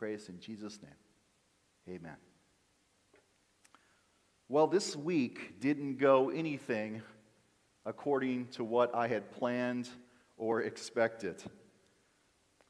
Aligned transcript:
pray 0.00 0.16
this 0.16 0.30
in 0.30 0.40
Jesus' 0.40 0.78
name. 0.82 1.96
Amen. 1.96 2.16
Well, 4.48 4.66
this 4.66 4.96
week 4.96 5.60
didn't 5.60 5.98
go 5.98 6.30
anything 6.30 7.02
according 7.84 8.46
to 8.52 8.64
what 8.64 8.94
I 8.94 9.08
had 9.08 9.30
planned 9.30 9.90
or 10.38 10.62
expected. 10.62 11.42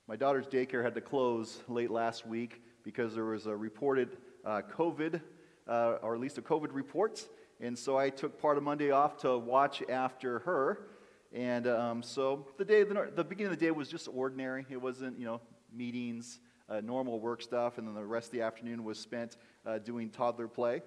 My 0.08 0.16
daughter's 0.16 0.48
daycare 0.48 0.82
had 0.82 0.96
to 0.96 1.00
close 1.00 1.60
late 1.68 1.92
last 1.92 2.26
week 2.26 2.62
because 2.82 3.14
there 3.14 3.26
was 3.26 3.46
a 3.46 3.54
reported 3.54 4.16
uh, 4.44 4.62
COVID, 4.76 5.20
uh, 5.68 5.98
or 6.02 6.16
at 6.16 6.20
least 6.20 6.36
a 6.38 6.42
COVID 6.42 6.70
report. 6.72 7.24
And 7.60 7.78
so 7.78 7.96
I 7.96 8.10
took 8.10 8.40
part 8.42 8.56
of 8.56 8.64
Monday 8.64 8.90
off 8.90 9.18
to 9.18 9.38
watch 9.38 9.84
after 9.88 10.40
her. 10.40 10.88
And 11.32 11.68
um, 11.68 12.02
so 12.02 12.48
the 12.58 12.64
day, 12.64 12.82
the, 12.82 13.12
the, 13.14 13.22
beginning 13.22 13.52
of 13.52 13.58
the 13.60 13.66
day 13.66 13.70
was 13.70 13.88
just 13.88 14.08
ordinary. 14.12 14.66
It 14.68 14.82
wasn't, 14.82 15.16
you 15.16 15.26
know, 15.26 15.40
meetings, 15.72 16.40
uh, 16.70 16.80
normal 16.80 17.18
work 17.18 17.42
stuff, 17.42 17.76
and 17.76 17.86
then 17.86 17.94
the 17.94 18.04
rest 18.04 18.28
of 18.28 18.32
the 18.32 18.42
afternoon 18.42 18.84
was 18.84 18.98
spent 18.98 19.36
uh, 19.66 19.78
doing 19.78 20.08
toddler 20.08 20.48
play. 20.48 20.82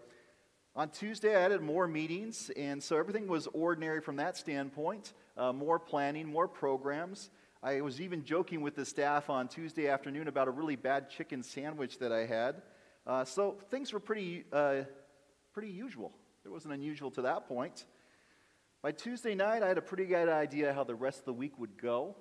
On 0.75 0.89
Tuesday, 0.89 1.35
I 1.35 1.41
added 1.41 1.62
more 1.62 1.88
meetings, 1.88 2.49
and 2.58 2.81
so 2.81 2.98
everything 2.98 3.27
was 3.27 3.48
ordinary 3.53 4.02
from 4.02 4.16
that 4.16 4.38
standpoint. 4.38 5.13
Uh, 5.38 5.53
more 5.53 5.77
planning, 5.77 6.27
more 6.27 6.48
programs. 6.48 7.30
I 7.61 7.81
was 7.81 8.02
even 8.02 8.23
joking 8.23 8.61
with 8.61 8.75
the 8.75 8.85
staff 8.85 9.30
on 9.30 9.48
Tuesday 9.48 9.88
afternoon 9.88 10.27
about 10.27 10.48
a 10.48 10.52
really 10.52 10.75
bad 10.75 11.09
chicken 11.09 11.44
sandwich 11.44 12.00
that 12.00 12.11
I 12.11 12.25
had. 12.25 12.63
Uh, 13.05 13.23
so 13.23 13.58
things 13.70 13.94
were 13.94 14.00
pretty, 14.00 14.45
uh, 14.52 14.81
pretty 15.53 15.70
usual. 15.70 16.11
It 16.44 16.50
wasn't 16.50 16.73
unusual 16.73 17.11
to 17.11 17.22
that 17.22 17.47
point. 17.47 17.86
By 18.81 18.91
Tuesday 18.91 19.36
night, 19.36 19.63
I 19.63 19.67
had 19.67 19.77
a 19.77 19.81
pretty 19.81 20.05
good 20.05 20.27
idea 20.27 20.73
how 20.73 20.84
the 20.84 20.95
rest 20.95 21.20
of 21.20 21.25
the 21.25 21.34
week 21.34 21.58
would 21.59 21.81
go. 21.81 22.16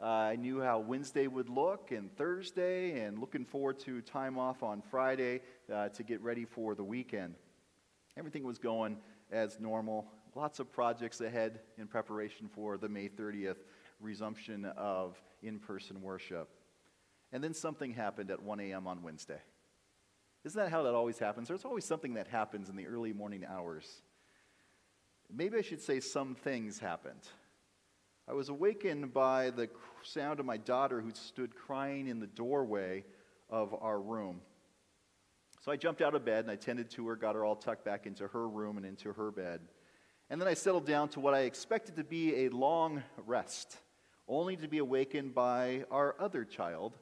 Uh, 0.00 0.06
I 0.06 0.36
knew 0.36 0.60
how 0.60 0.78
Wednesday 0.78 1.26
would 1.26 1.48
look 1.48 1.90
and 1.90 2.14
Thursday, 2.16 3.00
and 3.00 3.18
looking 3.18 3.44
forward 3.44 3.80
to 3.80 4.00
time 4.00 4.38
off 4.38 4.62
on 4.62 4.80
Friday 4.80 5.40
uh, 5.72 5.88
to 5.88 6.04
get 6.04 6.22
ready 6.22 6.44
for 6.44 6.76
the 6.76 6.84
weekend. 6.84 7.34
Everything 8.16 8.44
was 8.44 8.58
going 8.58 8.98
as 9.32 9.58
normal. 9.58 10.06
Lots 10.36 10.60
of 10.60 10.70
projects 10.70 11.20
ahead 11.20 11.58
in 11.78 11.88
preparation 11.88 12.48
for 12.48 12.78
the 12.78 12.88
May 12.88 13.08
30th 13.08 13.56
resumption 14.00 14.66
of 14.76 15.20
in 15.42 15.58
person 15.58 16.00
worship. 16.00 16.48
And 17.32 17.42
then 17.42 17.52
something 17.52 17.92
happened 17.92 18.30
at 18.30 18.40
1 18.40 18.60
a.m. 18.60 18.86
on 18.86 19.02
Wednesday. 19.02 19.40
Isn't 20.44 20.60
that 20.62 20.70
how 20.70 20.84
that 20.84 20.94
always 20.94 21.18
happens? 21.18 21.48
There's 21.48 21.64
always 21.64 21.84
something 21.84 22.14
that 22.14 22.28
happens 22.28 22.68
in 22.68 22.76
the 22.76 22.86
early 22.86 23.12
morning 23.12 23.44
hours. 23.44 24.02
Maybe 25.34 25.58
I 25.58 25.62
should 25.62 25.82
say 25.82 25.98
some 25.98 26.36
things 26.36 26.78
happened. 26.78 27.26
I 28.28 28.34
was 28.34 28.50
awakened 28.50 29.14
by 29.14 29.48
the 29.48 29.70
sound 30.02 30.38
of 30.38 30.44
my 30.44 30.58
daughter 30.58 31.00
who 31.00 31.12
stood 31.14 31.54
crying 31.56 32.08
in 32.08 32.20
the 32.20 32.26
doorway 32.26 33.06
of 33.48 33.74
our 33.80 33.98
room. 33.98 34.42
So 35.64 35.72
I 35.72 35.76
jumped 35.76 36.02
out 36.02 36.14
of 36.14 36.26
bed 36.26 36.44
and 36.44 36.50
I 36.50 36.56
tended 36.56 36.90
to 36.90 37.08
her, 37.08 37.16
got 37.16 37.36
her 37.36 37.44
all 37.44 37.56
tucked 37.56 37.86
back 37.86 38.04
into 38.04 38.28
her 38.28 38.46
room 38.46 38.76
and 38.76 38.84
into 38.84 39.14
her 39.14 39.30
bed. 39.30 39.62
And 40.28 40.38
then 40.38 40.46
I 40.46 40.52
settled 40.52 40.84
down 40.84 41.08
to 41.10 41.20
what 41.20 41.32
I 41.32 41.40
expected 41.40 41.96
to 41.96 42.04
be 42.04 42.44
a 42.44 42.48
long 42.50 43.02
rest, 43.24 43.78
only 44.28 44.56
to 44.56 44.68
be 44.68 44.76
awakened 44.76 45.34
by 45.34 45.86
our 45.90 46.14
other 46.18 46.44
child, 46.44 46.98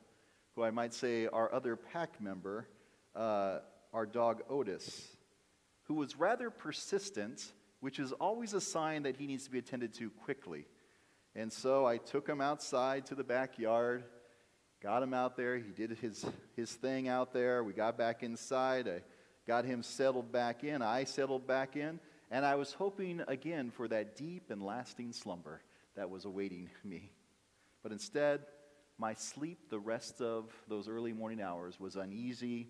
who 0.55 0.62
I 0.62 0.70
might 0.70 0.94
say 0.94 1.27
our 1.27 1.52
other 1.52 1.74
pack 1.74 2.20
member, 2.20 2.68
uh, 3.16 3.58
our 3.92 4.06
dog 4.06 4.42
Otis, 4.48 5.08
who 5.84 5.94
was 5.94 6.14
rather 6.14 6.50
persistent, 6.50 7.52
which 7.80 7.98
is 7.98 8.12
always 8.12 8.52
a 8.52 8.61
sign 8.61 9.02
that 9.02 9.16
he 9.16 9.27
needs 9.27 9.42
to 9.46 9.50
be 9.50 9.58
attended 9.58 9.92
to 9.94 10.08
quickly. 10.11 10.66
And 11.37 11.53
so 11.53 11.87
I 11.87 11.98
took 11.98 12.29
him 12.29 12.41
outside 12.41 13.06
to 13.06 13.15
the 13.15 13.23
backyard 13.23 14.03
got 14.83 15.03
him 15.03 15.15
out 15.15 15.37
there. 15.37 15.56
He 15.56 15.73
did 15.73 15.98
his, 16.01 16.25
his 16.55 16.73
thing 16.73 17.09
out 17.09 17.33
there. 17.33 17.65
We 17.65 17.73
got 17.73 17.98
back 17.98 18.23
inside. 18.23 18.87
I 18.87 19.03
got 19.47 19.64
him 19.64 19.83
settled 19.83 20.31
back 20.31 20.64
in. 20.64 20.83
I 20.83 21.03
settled 21.05 21.47
back 21.47 21.77
in. 21.77 21.98
And 22.31 22.45
I 22.45 22.57
was 22.57 22.73
hoping 22.73 23.23
again 23.27 23.70
for 23.70 23.89
that 23.89 24.17
deep 24.17 24.51
and 24.51 24.63
lasting 24.63 25.13
slumber 25.13 25.61
that 25.96 26.11
was 26.11 26.25
awaiting 26.25 26.69
me. 26.85 27.11
But 27.83 27.92
instead, 27.92 28.42
my 28.98 29.14
sleep 29.14 29.70
the 29.70 29.79
rest 29.79 30.20
of 30.20 30.52
those 30.69 30.89
early 30.89 31.13
morning 31.13 31.41
hours 31.41 31.79
was 31.79 31.96
uneasy 31.96 32.69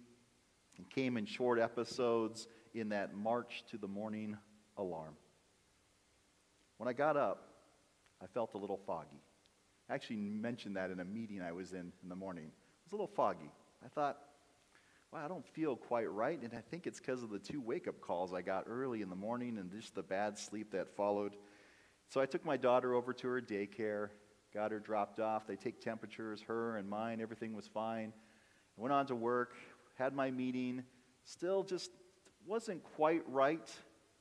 and 0.76 0.88
came 0.88 1.16
in 1.16 1.26
short 1.26 1.58
episodes 1.58 2.48
in 2.74 2.90
that 2.90 3.14
march 3.14 3.64
to 3.70 3.78
the 3.78 3.88
morning 3.88 4.36
alarm. 4.76 5.16
When 6.76 6.88
I 6.88 6.92
got 6.92 7.16
up, 7.16 7.45
I 8.22 8.26
felt 8.26 8.54
a 8.54 8.58
little 8.58 8.80
foggy. 8.86 9.22
I 9.88 9.94
actually 9.94 10.16
mentioned 10.16 10.76
that 10.76 10.90
in 10.90 11.00
a 11.00 11.04
meeting 11.04 11.40
I 11.42 11.52
was 11.52 11.72
in 11.72 11.92
in 12.02 12.08
the 12.08 12.16
morning. 12.16 12.44
It 12.44 12.84
was 12.84 12.92
a 12.92 12.96
little 12.96 13.06
foggy. 13.14 13.50
I 13.84 13.88
thought, 13.88 14.18
well, 15.12 15.24
I 15.24 15.28
don't 15.28 15.46
feel 15.46 15.76
quite 15.76 16.10
right, 16.10 16.40
and 16.40 16.52
I 16.54 16.60
think 16.70 16.86
it's 16.86 16.98
because 16.98 17.22
of 17.22 17.30
the 17.30 17.38
two 17.38 17.60
wake 17.60 17.86
up 17.86 18.00
calls 18.00 18.32
I 18.32 18.42
got 18.42 18.64
early 18.66 19.02
in 19.02 19.10
the 19.10 19.16
morning 19.16 19.58
and 19.58 19.70
just 19.70 19.94
the 19.94 20.02
bad 20.02 20.38
sleep 20.38 20.72
that 20.72 20.96
followed. 20.96 21.36
So 22.08 22.20
I 22.20 22.26
took 22.26 22.44
my 22.44 22.56
daughter 22.56 22.94
over 22.94 23.12
to 23.12 23.28
her 23.28 23.40
daycare, 23.40 24.10
got 24.52 24.72
her 24.72 24.80
dropped 24.80 25.20
off. 25.20 25.46
They 25.46 25.56
take 25.56 25.80
temperatures, 25.80 26.42
her 26.42 26.76
and 26.76 26.88
mine, 26.88 27.20
everything 27.20 27.54
was 27.54 27.66
fine. 27.66 28.12
I 28.76 28.80
went 28.80 28.92
on 28.92 29.06
to 29.06 29.14
work, 29.14 29.54
had 29.96 30.14
my 30.14 30.30
meeting, 30.30 30.84
still 31.24 31.62
just 31.62 31.90
wasn't 32.46 32.82
quite 32.96 33.22
right. 33.28 33.68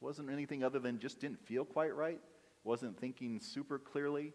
Wasn't 0.01 0.29
anything 0.29 0.63
other 0.63 0.79
than 0.79 0.99
just 0.99 1.19
didn't 1.19 1.39
feel 1.45 1.65
quite 1.65 1.95
right. 1.95 2.19
Wasn't 2.65 2.99
thinking 2.99 3.39
super 3.39 3.79
clearly. 3.79 4.33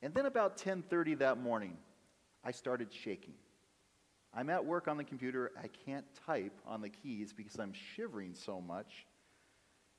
And 0.00 0.14
then 0.14 0.24
about 0.24 0.56
10:30 0.56 1.16
that 1.16 1.36
morning, 1.38 1.76
I 2.42 2.52
started 2.52 2.92
shaking. 2.92 3.34
I'm 4.32 4.48
at 4.48 4.64
work 4.64 4.86
on 4.86 4.96
the 4.96 5.04
computer. 5.04 5.50
I 5.60 5.66
can't 5.66 6.06
type 6.26 6.58
on 6.64 6.80
the 6.80 6.88
keys 6.88 7.32
because 7.32 7.58
I'm 7.58 7.72
shivering 7.72 8.34
so 8.34 8.60
much. 8.60 9.04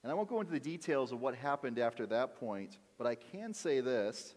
And 0.01 0.11
I 0.11 0.15
won't 0.15 0.29
go 0.29 0.39
into 0.39 0.53
the 0.53 0.59
details 0.59 1.11
of 1.11 1.19
what 1.19 1.35
happened 1.35 1.77
after 1.77 2.07
that 2.07 2.39
point, 2.39 2.79
but 2.97 3.05
I 3.05 3.15
can 3.15 3.53
say 3.53 3.81
this. 3.81 4.33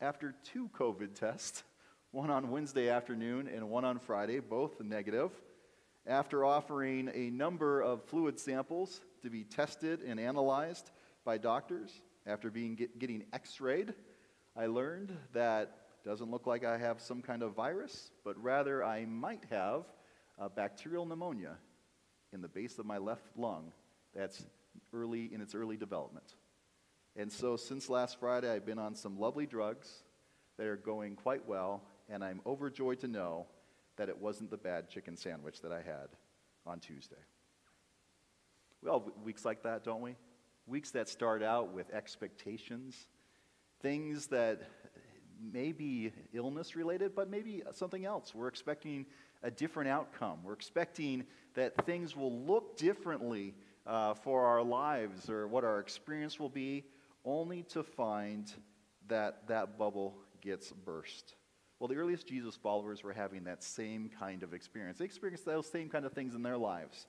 After 0.00 0.34
two 0.44 0.68
COVID 0.78 1.14
tests, 1.14 1.64
one 2.12 2.30
on 2.30 2.50
Wednesday 2.50 2.90
afternoon 2.90 3.48
and 3.48 3.70
one 3.70 3.84
on 3.84 3.98
Friday, 3.98 4.38
both 4.40 4.80
negative, 4.80 5.32
after 6.06 6.44
offering 6.44 7.10
a 7.14 7.30
number 7.30 7.80
of 7.80 8.04
fluid 8.04 8.38
samples 8.38 9.00
to 9.22 9.30
be 9.30 9.42
tested 9.42 10.02
and 10.02 10.20
analyzed 10.20 10.90
by 11.24 11.38
doctors, 11.38 12.00
after 12.28 12.50
being 12.50 12.74
get, 12.74 12.98
getting 12.98 13.24
x-rayed, 13.32 13.94
I 14.54 14.66
learned 14.66 15.16
that 15.32 15.74
doesn't 16.04 16.30
look 16.30 16.46
like 16.46 16.64
I 16.64 16.78
have 16.78 17.00
some 17.00 17.22
kind 17.22 17.42
of 17.42 17.54
virus, 17.54 18.10
but 18.24 18.40
rather 18.42 18.84
I 18.84 19.06
might 19.06 19.44
have 19.50 19.84
a 20.38 20.48
bacterial 20.48 21.06
pneumonia 21.06 21.56
in 22.32 22.40
the 22.42 22.48
base 22.48 22.78
of 22.78 22.86
my 22.86 22.98
left 22.98 23.24
lung 23.36 23.72
that's 24.14 24.44
early 24.92 25.32
in 25.32 25.40
its 25.40 25.54
early 25.54 25.76
development. 25.76 26.34
And 27.16 27.32
so 27.32 27.56
since 27.56 27.88
last 27.88 28.20
Friday, 28.20 28.52
I've 28.52 28.66
been 28.66 28.78
on 28.78 28.94
some 28.94 29.18
lovely 29.18 29.46
drugs 29.46 29.90
that 30.58 30.66
are 30.66 30.76
going 30.76 31.16
quite 31.16 31.48
well, 31.48 31.82
and 32.08 32.22
I'm 32.22 32.40
overjoyed 32.46 33.00
to 33.00 33.08
know 33.08 33.46
that 33.96 34.08
it 34.08 34.18
wasn't 34.18 34.50
the 34.50 34.56
bad 34.56 34.88
chicken 34.88 35.16
sandwich 35.16 35.62
that 35.62 35.72
I 35.72 35.78
had 35.78 36.08
on 36.66 36.78
Tuesday. 36.78 37.16
We 38.82 38.90
all 38.90 39.00
have 39.00 39.24
weeks 39.24 39.44
like 39.44 39.62
that, 39.64 39.82
don't 39.82 40.02
we? 40.02 40.14
Weeks 40.68 40.90
that 40.90 41.08
start 41.08 41.42
out 41.42 41.72
with 41.72 41.90
expectations 41.94 43.06
things 43.80 44.26
that 44.26 44.62
may 45.40 45.72
be 45.72 46.12
illness 46.32 46.74
related, 46.74 47.14
but 47.14 47.30
maybe 47.30 47.62
something 47.72 48.04
else. 48.04 48.34
We're 48.34 48.48
expecting 48.48 49.06
a 49.42 49.50
different 49.50 49.88
outcome. 49.88 50.40
We're 50.42 50.52
expecting 50.52 51.24
that 51.54 51.86
things 51.86 52.16
will 52.16 52.40
look 52.40 52.76
differently 52.76 53.54
uh, 53.86 54.14
for 54.14 54.44
our 54.44 54.62
lives 54.62 55.30
or 55.30 55.46
what 55.46 55.64
our 55.64 55.78
experience 55.78 56.38
will 56.38 56.48
be, 56.48 56.84
only 57.24 57.62
to 57.62 57.82
find 57.82 58.52
that 59.06 59.46
that 59.48 59.78
bubble 59.78 60.14
gets 60.40 60.72
burst. 60.72 61.34
Well, 61.78 61.88
the 61.88 61.96
earliest 61.96 62.26
Jesus 62.26 62.56
followers 62.56 63.04
were 63.04 63.12
having 63.12 63.44
that 63.44 63.62
same 63.62 64.10
kind 64.18 64.42
of 64.42 64.52
experience. 64.52 64.98
They 64.98 65.04
experienced 65.04 65.44
those 65.44 65.70
same 65.70 65.88
kind 65.88 66.04
of 66.04 66.12
things 66.12 66.34
in 66.34 66.42
their 66.42 66.58
lives. 66.58 67.06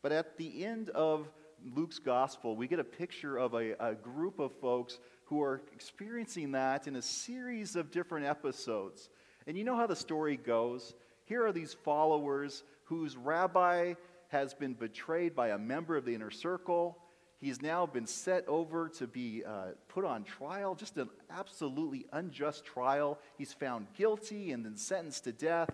But 0.00 0.12
at 0.12 0.38
the 0.38 0.64
end 0.64 0.90
of 0.90 1.28
Luke's 1.74 1.98
gospel, 1.98 2.56
we 2.56 2.68
get 2.68 2.78
a 2.78 2.84
picture 2.84 3.38
of 3.38 3.54
a, 3.54 3.74
a 3.80 3.94
group 3.94 4.38
of 4.38 4.52
folks 4.60 4.98
who 5.26 5.42
are 5.42 5.62
experiencing 5.72 6.52
that 6.52 6.86
in 6.86 6.96
a 6.96 7.02
series 7.02 7.76
of 7.76 7.90
different 7.90 8.26
episodes. 8.26 9.08
And 9.46 9.56
you 9.56 9.64
know 9.64 9.76
how 9.76 9.86
the 9.86 9.96
story 9.96 10.36
goes? 10.36 10.94
Here 11.24 11.44
are 11.46 11.52
these 11.52 11.72
followers 11.72 12.62
whose 12.84 13.16
rabbi 13.16 13.94
has 14.28 14.54
been 14.54 14.74
betrayed 14.74 15.34
by 15.34 15.50
a 15.50 15.58
member 15.58 15.96
of 15.96 16.04
the 16.04 16.14
inner 16.14 16.30
circle. 16.30 16.98
He's 17.40 17.62
now 17.62 17.86
been 17.86 18.06
set 18.06 18.46
over 18.48 18.88
to 18.90 19.06
be 19.06 19.42
uh, 19.46 19.72
put 19.88 20.04
on 20.04 20.24
trial, 20.24 20.74
just 20.74 20.96
an 20.96 21.08
absolutely 21.30 22.06
unjust 22.12 22.64
trial. 22.64 23.18
He's 23.36 23.52
found 23.52 23.86
guilty 23.96 24.52
and 24.52 24.64
then 24.64 24.76
sentenced 24.76 25.24
to 25.24 25.32
death. 25.32 25.70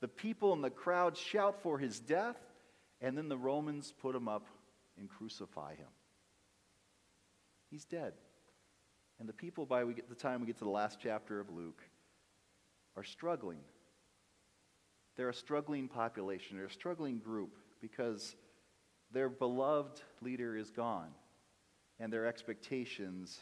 The 0.00 0.08
people 0.08 0.52
in 0.52 0.62
the 0.62 0.70
crowd 0.70 1.16
shout 1.16 1.60
for 1.62 1.78
his 1.78 1.98
death, 1.98 2.36
and 3.00 3.18
then 3.18 3.28
the 3.28 3.36
Romans 3.36 3.92
put 4.00 4.14
him 4.14 4.28
up 4.28 4.46
and 4.98 5.08
crucify 5.08 5.74
him. 5.74 5.88
He's 7.70 7.84
dead. 7.84 8.14
And 9.18 9.28
the 9.28 9.32
people, 9.32 9.66
by 9.66 9.84
the 9.84 10.14
time 10.14 10.40
we 10.40 10.46
get 10.46 10.58
to 10.58 10.64
the 10.64 10.70
last 10.70 10.98
chapter 11.02 11.40
of 11.40 11.50
Luke, 11.50 11.82
are 12.96 13.04
struggling. 13.04 13.60
they're 15.16 15.28
a 15.28 15.34
struggling 15.34 15.88
population, 15.88 16.56
they're 16.56 16.66
a 16.66 16.70
struggling 16.70 17.18
group 17.18 17.56
because 17.80 18.36
their 19.12 19.28
beloved 19.28 20.00
leader 20.20 20.56
is 20.56 20.70
gone 20.70 21.10
and 21.98 22.12
their 22.12 22.26
expectations 22.26 23.38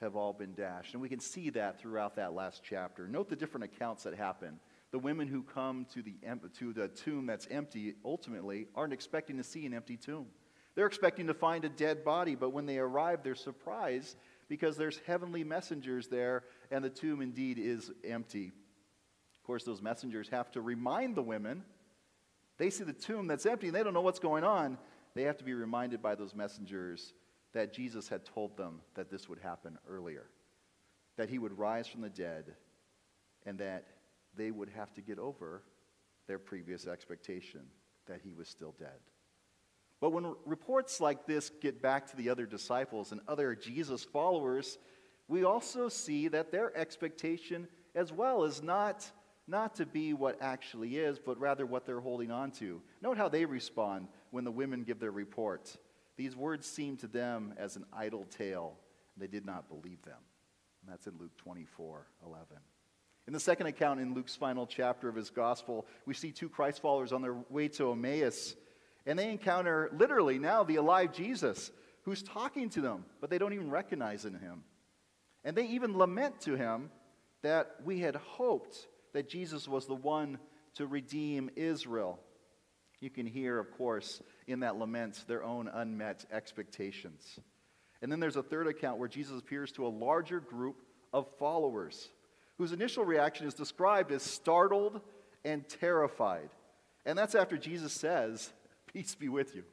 have 0.00 0.16
all 0.16 0.32
been 0.32 0.54
dashed. 0.54 0.94
And 0.94 1.00
we 1.00 1.08
can 1.08 1.20
see 1.20 1.50
that 1.50 1.80
throughout 1.80 2.16
that 2.16 2.34
last 2.34 2.62
chapter. 2.68 3.06
Note 3.06 3.28
the 3.28 3.36
different 3.36 3.64
accounts 3.64 4.02
that 4.02 4.14
happen. 4.14 4.58
The 4.90 4.98
women 4.98 5.28
who 5.28 5.42
come 5.42 5.86
to 5.94 6.02
the, 6.02 6.14
to 6.58 6.72
the 6.72 6.88
tomb 6.88 7.26
that's 7.26 7.46
empty 7.50 7.94
ultimately 8.04 8.66
aren't 8.74 8.92
expecting 8.92 9.36
to 9.38 9.44
see 9.44 9.64
an 9.64 9.72
empty 9.72 9.96
tomb. 9.96 10.26
They're 10.74 10.86
expecting 10.86 11.26
to 11.26 11.34
find 11.34 11.64
a 11.64 11.68
dead 11.68 12.04
body, 12.04 12.34
but 12.34 12.50
when 12.50 12.66
they 12.66 12.78
arrive, 12.78 13.22
they're 13.22 13.34
surprised 13.34 14.16
because 14.48 14.76
there's 14.76 15.00
heavenly 15.06 15.44
messengers 15.44 16.08
there 16.08 16.44
and 16.70 16.84
the 16.84 16.90
tomb 16.90 17.20
indeed 17.20 17.58
is 17.58 17.90
empty. 18.04 18.52
Of 19.34 19.42
course, 19.44 19.64
those 19.64 19.82
messengers 19.82 20.28
have 20.28 20.50
to 20.52 20.60
remind 20.60 21.14
the 21.14 21.22
women. 21.22 21.64
They 22.58 22.70
see 22.70 22.84
the 22.84 22.92
tomb 22.92 23.26
that's 23.26 23.44
empty 23.44 23.68
and 23.68 23.76
they 23.76 23.82
don't 23.82 23.94
know 23.94 24.00
what's 24.00 24.18
going 24.18 24.44
on. 24.44 24.78
They 25.14 25.24
have 25.24 25.36
to 25.38 25.44
be 25.44 25.52
reminded 25.52 26.00
by 26.00 26.14
those 26.14 26.34
messengers 26.34 27.12
that 27.52 27.74
Jesus 27.74 28.08
had 28.08 28.24
told 28.24 28.56
them 28.56 28.80
that 28.94 29.10
this 29.10 29.28
would 29.28 29.38
happen 29.38 29.78
earlier, 29.88 30.24
that 31.16 31.28
he 31.28 31.38
would 31.38 31.58
rise 31.58 31.86
from 31.86 32.00
the 32.00 32.08
dead, 32.08 32.54
and 33.44 33.58
that 33.58 33.86
they 34.36 34.50
would 34.50 34.70
have 34.70 34.92
to 34.94 35.02
get 35.02 35.18
over 35.18 35.62
their 36.26 36.38
previous 36.38 36.86
expectation 36.86 37.60
that 38.06 38.20
he 38.22 38.32
was 38.32 38.48
still 38.48 38.74
dead. 38.78 39.00
But 40.02 40.10
when 40.10 40.34
reports 40.44 41.00
like 41.00 41.26
this 41.26 41.48
get 41.60 41.80
back 41.80 42.10
to 42.10 42.16
the 42.16 42.28
other 42.28 42.44
disciples 42.44 43.12
and 43.12 43.20
other 43.28 43.54
Jesus 43.54 44.02
followers, 44.02 44.78
we 45.28 45.44
also 45.44 45.88
see 45.88 46.26
that 46.26 46.50
their 46.50 46.76
expectation 46.76 47.68
as 47.94 48.12
well 48.12 48.42
is 48.42 48.64
not, 48.64 49.08
not 49.46 49.76
to 49.76 49.86
be 49.86 50.12
what 50.12 50.42
actually 50.42 50.98
is, 50.98 51.20
but 51.20 51.38
rather 51.38 51.66
what 51.66 51.86
they're 51.86 52.00
holding 52.00 52.32
on 52.32 52.50
to. 52.50 52.82
Note 53.00 53.16
how 53.16 53.28
they 53.28 53.44
respond 53.44 54.08
when 54.32 54.42
the 54.42 54.50
women 54.50 54.82
give 54.82 54.98
their 54.98 55.12
report. 55.12 55.76
These 56.16 56.34
words 56.34 56.66
seemed 56.66 56.98
to 56.98 57.06
them 57.06 57.54
as 57.56 57.76
an 57.76 57.84
idle 57.92 58.26
tale, 58.28 58.76
and 59.14 59.22
they 59.22 59.28
did 59.28 59.46
not 59.46 59.68
believe 59.68 60.02
them. 60.02 60.18
And 60.82 60.90
that's 60.90 61.06
in 61.06 61.14
Luke 61.16 61.36
24 61.36 62.08
11. 62.26 62.46
In 63.28 63.32
the 63.32 63.38
second 63.38 63.68
account 63.68 64.00
in 64.00 64.14
Luke's 64.14 64.34
final 64.34 64.66
chapter 64.66 65.08
of 65.08 65.14
his 65.14 65.30
gospel, 65.30 65.86
we 66.06 66.14
see 66.14 66.32
two 66.32 66.48
Christ 66.48 66.82
followers 66.82 67.12
on 67.12 67.22
their 67.22 67.36
way 67.50 67.68
to 67.68 67.92
Emmaus, 67.92 68.56
and 69.06 69.18
they 69.18 69.30
encounter 69.30 69.90
literally 69.96 70.38
now 70.38 70.62
the 70.64 70.76
alive 70.76 71.12
Jesus 71.12 71.70
who's 72.02 72.22
talking 72.22 72.68
to 72.70 72.80
them, 72.80 73.04
but 73.20 73.30
they 73.30 73.38
don't 73.38 73.52
even 73.52 73.70
recognize 73.70 74.24
in 74.24 74.34
him. 74.34 74.64
And 75.44 75.56
they 75.56 75.66
even 75.66 75.96
lament 75.96 76.40
to 76.42 76.56
him 76.56 76.90
that 77.42 77.76
we 77.84 78.00
had 78.00 78.16
hoped 78.16 78.86
that 79.12 79.28
Jesus 79.28 79.66
was 79.68 79.86
the 79.86 79.94
one 79.94 80.38
to 80.74 80.86
redeem 80.86 81.50
Israel. 81.56 82.20
You 83.00 83.10
can 83.10 83.26
hear, 83.26 83.58
of 83.58 83.70
course, 83.72 84.22
in 84.46 84.60
that 84.60 84.76
lament 84.76 85.24
their 85.26 85.42
own 85.42 85.68
unmet 85.68 86.24
expectations. 86.32 87.38
And 88.00 88.10
then 88.10 88.20
there's 88.20 88.36
a 88.36 88.42
third 88.42 88.68
account 88.68 88.98
where 88.98 89.08
Jesus 89.08 89.38
appears 89.38 89.72
to 89.72 89.86
a 89.86 89.88
larger 89.88 90.40
group 90.40 90.82
of 91.12 91.26
followers 91.38 92.08
whose 92.58 92.72
initial 92.72 93.04
reaction 93.04 93.46
is 93.46 93.54
described 93.54 94.12
as 94.12 94.22
startled 94.22 95.00
and 95.44 95.68
terrified. 95.68 96.50
And 97.04 97.18
that's 97.18 97.34
after 97.34 97.56
Jesus 97.56 97.92
says, 97.92 98.52
Peace 98.92 99.14
be 99.14 99.28
with 99.28 99.54
you. 99.54 99.64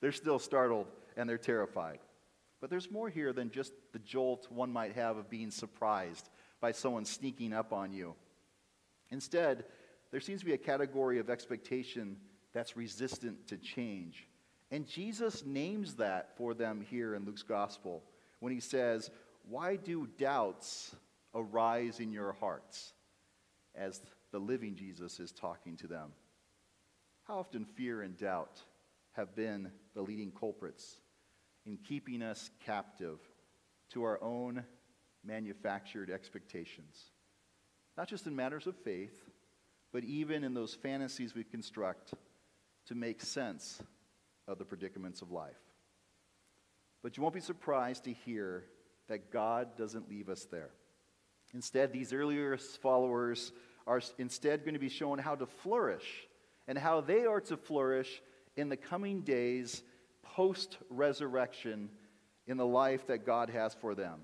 They're 0.00 0.12
still 0.12 0.38
startled 0.38 0.86
and 1.16 1.28
they're 1.28 1.38
terrified. 1.38 1.98
But 2.60 2.70
there's 2.70 2.90
more 2.90 3.08
here 3.08 3.32
than 3.32 3.50
just 3.50 3.72
the 3.92 3.98
jolt 3.98 4.46
one 4.50 4.72
might 4.72 4.94
have 4.94 5.16
of 5.16 5.28
being 5.28 5.50
surprised 5.50 6.28
by 6.60 6.72
someone 6.72 7.04
sneaking 7.04 7.52
up 7.52 7.72
on 7.72 7.92
you. 7.92 8.14
Instead, 9.10 9.64
there 10.10 10.20
seems 10.20 10.40
to 10.40 10.46
be 10.46 10.52
a 10.52 10.58
category 10.58 11.18
of 11.18 11.28
expectation 11.28 12.16
that's 12.52 12.76
resistant 12.76 13.48
to 13.48 13.56
change. 13.56 14.28
And 14.70 14.86
Jesus 14.86 15.44
names 15.44 15.94
that 15.94 16.36
for 16.36 16.54
them 16.54 16.80
here 16.88 17.14
in 17.14 17.24
Luke's 17.24 17.42
gospel 17.42 18.02
when 18.40 18.52
he 18.52 18.60
says, 18.60 19.10
Why 19.48 19.76
do 19.76 20.08
doubts 20.18 20.94
arise 21.34 21.98
in 21.98 22.12
your 22.12 22.32
hearts? 22.32 22.92
As 23.74 24.00
the 24.30 24.38
living 24.38 24.76
Jesus 24.76 25.18
is 25.18 25.32
talking 25.32 25.76
to 25.78 25.86
them. 25.86 26.12
How 27.32 27.38
often 27.38 27.64
fear 27.64 28.02
and 28.02 28.14
doubt 28.14 28.60
have 29.12 29.34
been 29.34 29.72
the 29.94 30.02
leading 30.02 30.32
culprits 30.38 31.00
in 31.64 31.78
keeping 31.78 32.20
us 32.20 32.50
captive 32.62 33.20
to 33.94 34.02
our 34.02 34.22
own 34.22 34.62
manufactured 35.24 36.10
expectations? 36.10 37.04
Not 37.96 38.06
just 38.06 38.26
in 38.26 38.36
matters 38.36 38.66
of 38.66 38.76
faith, 38.76 39.18
but 39.94 40.04
even 40.04 40.44
in 40.44 40.52
those 40.52 40.74
fantasies 40.74 41.34
we 41.34 41.42
construct 41.42 42.12
to 42.88 42.94
make 42.94 43.22
sense 43.22 43.82
of 44.46 44.58
the 44.58 44.66
predicaments 44.66 45.22
of 45.22 45.30
life. 45.30 45.56
But 47.02 47.16
you 47.16 47.22
won't 47.22 47.34
be 47.34 47.40
surprised 47.40 48.04
to 48.04 48.12
hear 48.12 48.64
that 49.08 49.32
God 49.32 49.74
doesn't 49.78 50.10
leave 50.10 50.28
us 50.28 50.44
there. 50.44 50.68
Instead, 51.54 51.94
these 51.94 52.12
earlier 52.12 52.58
followers 52.58 53.52
are 53.86 54.02
instead 54.18 54.66
going 54.66 54.74
to 54.74 54.78
be 54.78 54.90
shown 54.90 55.18
how 55.18 55.34
to 55.34 55.46
flourish 55.46 56.28
and 56.68 56.78
how 56.78 57.00
they 57.00 57.26
are 57.26 57.40
to 57.40 57.56
flourish 57.56 58.22
in 58.56 58.68
the 58.68 58.76
coming 58.76 59.22
days 59.22 59.82
post 60.22 60.78
resurrection 60.90 61.90
in 62.46 62.56
the 62.56 62.66
life 62.66 63.06
that 63.06 63.26
God 63.26 63.50
has 63.50 63.74
for 63.74 63.94
them. 63.94 64.20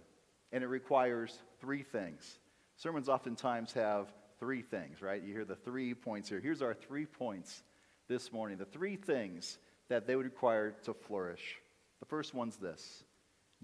And 0.52 0.64
it 0.64 0.69
requires 0.69 1.38
three 1.61 1.82
things. 1.82 2.38
Sermons 2.76 3.08
oftentimes 3.08 3.73
have 3.73 4.12
three 4.38 4.62
things, 4.62 5.02
right? 5.02 5.23
You 5.23 5.32
hear 5.32 5.44
the 5.44 5.56
three 5.56 5.94
points 5.94 6.29
here. 6.29 6.40
Here's 6.40 6.62
our 6.62 6.75
three 6.75 7.06
points 7.06 7.62
this 8.08 8.32
morning 8.32 8.58
the 8.58 8.64
three 8.64 8.96
things 8.96 9.58
that 9.88 10.06
they 10.06 10.17
would 10.17 10.25
require 10.25 10.75
to 10.85 10.94
flourish. 10.94 11.56
The 12.00 12.06
first 12.06 12.35
one's 12.35 12.56
this 12.56 13.05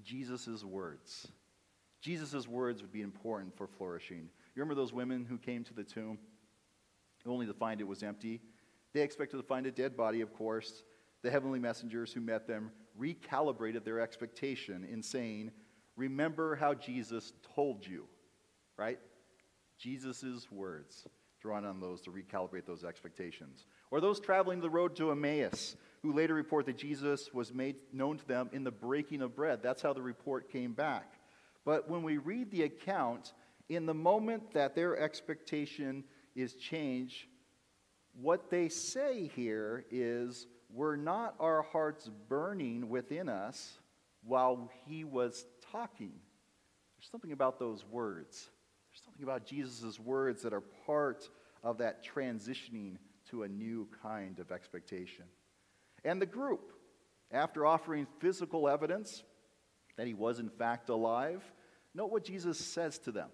Jesus' 0.03 0.65
words. 0.65 1.29
Jesus' 2.01 2.47
words 2.47 2.83
would 2.83 2.93
be 2.93 3.01
important 3.01 3.57
for 3.57 3.67
flourishing. 3.67 4.19
You 4.19 4.61
remember 4.61 4.75
those 4.75 4.93
women 4.93 5.25
who 5.25 5.39
came 5.39 5.65
to 5.65 5.75
the 5.75 5.85
tomb 5.85 6.19
only 7.27 7.47
to 7.47 7.55
find 7.55 7.81
it 7.81 7.85
was 7.85 8.03
empty? 8.03 8.43
They 8.95 9.03
expected 9.03 9.37
to 9.37 9.43
find 9.43 9.67
a 9.67 9.73
dead 9.73 9.97
body, 9.97 10.21
of 10.23 10.33
course. 10.33 10.85
The 11.23 11.31
heavenly 11.31 11.59
messengers 11.59 12.13
who 12.13 12.21
met 12.21 12.47
them 12.47 12.71
recalibrated 12.99 13.85
their 13.85 14.01
expectation 14.01 14.87
in 14.91 15.03
saying, 15.03 15.51
Remember 15.97 16.57
how 16.57 16.75
Jesus 16.75 17.33
told 17.55 17.87
you, 17.87 18.07
right? 18.77 18.99
Jesus' 19.79 20.51
words 20.51 21.07
drawn 21.41 21.65
on 21.65 21.79
those 21.79 22.01
to 22.01 22.11
recalibrate 22.11 22.65
those 22.65 22.85
expectations. 22.85 23.67
Or 23.91 24.01
those 24.01 24.19
traveling 24.19 24.61
the 24.61 24.71
road 24.71 24.97
to 24.97 25.11
Emmaus, 25.11 25.77
who 26.03 26.13
later 26.13 26.33
report 26.33 26.65
that 26.67 26.79
Jesus 26.79 27.35
was 27.35 27.53
made 27.53 27.77
known 27.93 28.17
to 28.17 28.27
them 28.27 28.49
in 28.53 28.65
the 28.65 28.71
breaking 28.71 29.21
of 29.21 29.37
bread. 29.37 29.63
That's 29.63 29.83
how 29.83 29.93
the 29.93 30.03
report 30.03 30.51
came 30.51 30.73
back. 30.73 31.13
But 31.65 31.89
when 31.89 32.03
we 32.03 32.17
read 32.17 32.51
the 32.51 32.63
account, 32.63 33.35
in 33.69 33.87
the 33.87 33.95
moment 33.95 34.55
that 34.55 34.75
their 34.75 34.99
expectation 34.99 36.05
is 36.35 36.55
changed, 36.55 37.27
what 38.21 38.51
they 38.51 38.69
say 38.69 39.31
here 39.35 39.85
is, 39.91 40.47
Were 40.71 40.97
not 40.97 41.35
our 41.41 41.63
hearts 41.63 42.11
burning 42.29 42.89
within 42.89 43.29
us 43.29 43.79
while 44.23 44.71
he 44.87 45.05
was 45.05 45.47
talking? 45.73 46.13
There's 46.97 47.11
something 47.11 47.33
about 47.33 47.59
those 47.59 47.85
words 47.85 48.49
There's 48.91 49.03
something 49.05 49.25
about 49.25 49.45
Jesus' 49.45 49.99
words 49.99 50.43
that 50.43 50.53
are 50.53 50.63
part 50.87 51.29
of 51.63 51.79
that 51.79 52.05
transitioning 52.05 52.97
to 53.31 53.43
a 53.43 53.49
new 53.49 53.89
kind 54.03 54.39
of 54.39 54.53
expectation. 54.53 55.25
And 56.05 56.21
the 56.21 56.27
group, 56.27 56.73
after 57.33 57.65
offering 57.65 58.07
physical 58.21 58.69
evidence 58.69 59.23
that 59.97 60.07
he 60.07 60.15
was 60.15 60.39
in 60.39 60.51
fact 60.51 60.89
alive, 60.89 61.43
note 61.95 62.11
what 62.11 62.25
Jesus 62.25 62.59
says 62.59 62.99
to 63.01 63.13
them. 63.13 63.29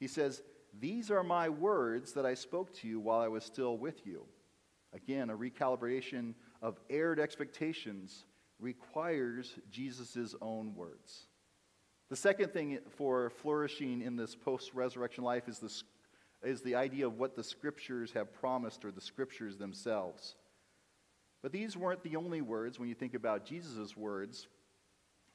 He 0.00 0.08
says, 0.08 0.42
These 0.80 1.10
are 1.10 1.22
my 1.22 1.48
words 1.48 2.12
that 2.12 2.26
I 2.26 2.34
spoke 2.34 2.72
to 2.74 2.88
you 2.88 3.00
while 3.00 3.20
I 3.20 3.28
was 3.28 3.44
still 3.44 3.78
with 3.78 4.06
you. 4.06 4.26
Again, 4.92 5.30
a 5.30 5.36
recalibration 5.36 6.34
of 6.62 6.78
aired 6.88 7.18
expectations 7.18 8.24
requires 8.60 9.54
Jesus' 9.70 10.34
own 10.40 10.74
words. 10.74 11.26
The 12.10 12.16
second 12.16 12.52
thing 12.52 12.78
for 12.96 13.30
flourishing 13.30 14.02
in 14.02 14.16
this 14.16 14.34
post 14.34 14.72
resurrection 14.74 15.24
life 15.24 15.48
is 15.48 15.58
the, 15.58 16.48
is 16.48 16.62
the 16.62 16.74
idea 16.74 17.06
of 17.06 17.18
what 17.18 17.34
the 17.34 17.42
scriptures 17.42 18.12
have 18.12 18.32
promised 18.32 18.84
or 18.84 18.92
the 18.92 19.00
scriptures 19.00 19.56
themselves. 19.56 20.36
But 21.42 21.52
these 21.52 21.76
weren't 21.76 22.02
the 22.02 22.16
only 22.16 22.40
words, 22.40 22.78
when 22.78 22.88
you 22.88 22.94
think 22.94 23.14
about 23.14 23.44
Jesus' 23.44 23.96
words, 23.96 24.48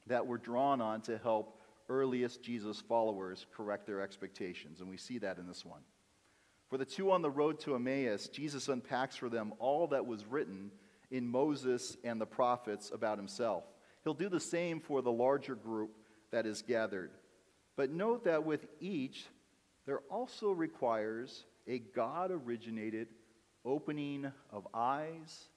that 0.06 0.26
were 0.26 0.38
drawn 0.38 0.80
on 0.80 1.02
to 1.02 1.18
help 1.18 1.59
earliest 1.90 2.42
Jesus 2.42 2.80
followers 2.80 3.44
correct 3.54 3.86
their 3.86 4.00
expectations. 4.00 4.80
And 4.80 4.88
we 4.88 4.96
see 4.96 5.18
that 5.18 5.36
in 5.36 5.46
this 5.46 5.64
one. 5.64 5.82
For 6.70 6.78
the 6.78 6.84
two 6.84 7.10
on 7.10 7.20
the 7.20 7.30
road 7.30 7.58
to 7.60 7.74
Emmaus, 7.74 8.28
Jesus 8.28 8.68
unpacks 8.68 9.16
for 9.16 9.28
them 9.28 9.52
all 9.58 9.88
that 9.88 10.06
was 10.06 10.24
written 10.24 10.70
in 11.10 11.26
Moses 11.26 11.96
and 12.04 12.20
the 12.20 12.26
prophets 12.26 12.92
about 12.94 13.18
himself. 13.18 13.64
He'll 14.04 14.14
do 14.14 14.28
the 14.28 14.40
same 14.40 14.80
for 14.80 15.02
the 15.02 15.12
larger 15.12 15.56
group 15.56 15.90
that 16.30 16.46
is 16.46 16.62
gathered. 16.62 17.10
But 17.76 17.90
note 17.90 18.24
that 18.24 18.44
with 18.44 18.66
each, 18.78 19.26
there 19.84 20.00
also 20.10 20.52
requires 20.52 21.44
a 21.66 21.80
God 21.80 22.30
originated 22.30 23.08
opening 23.64 24.30
of 24.50 24.66
eyes 24.72 25.48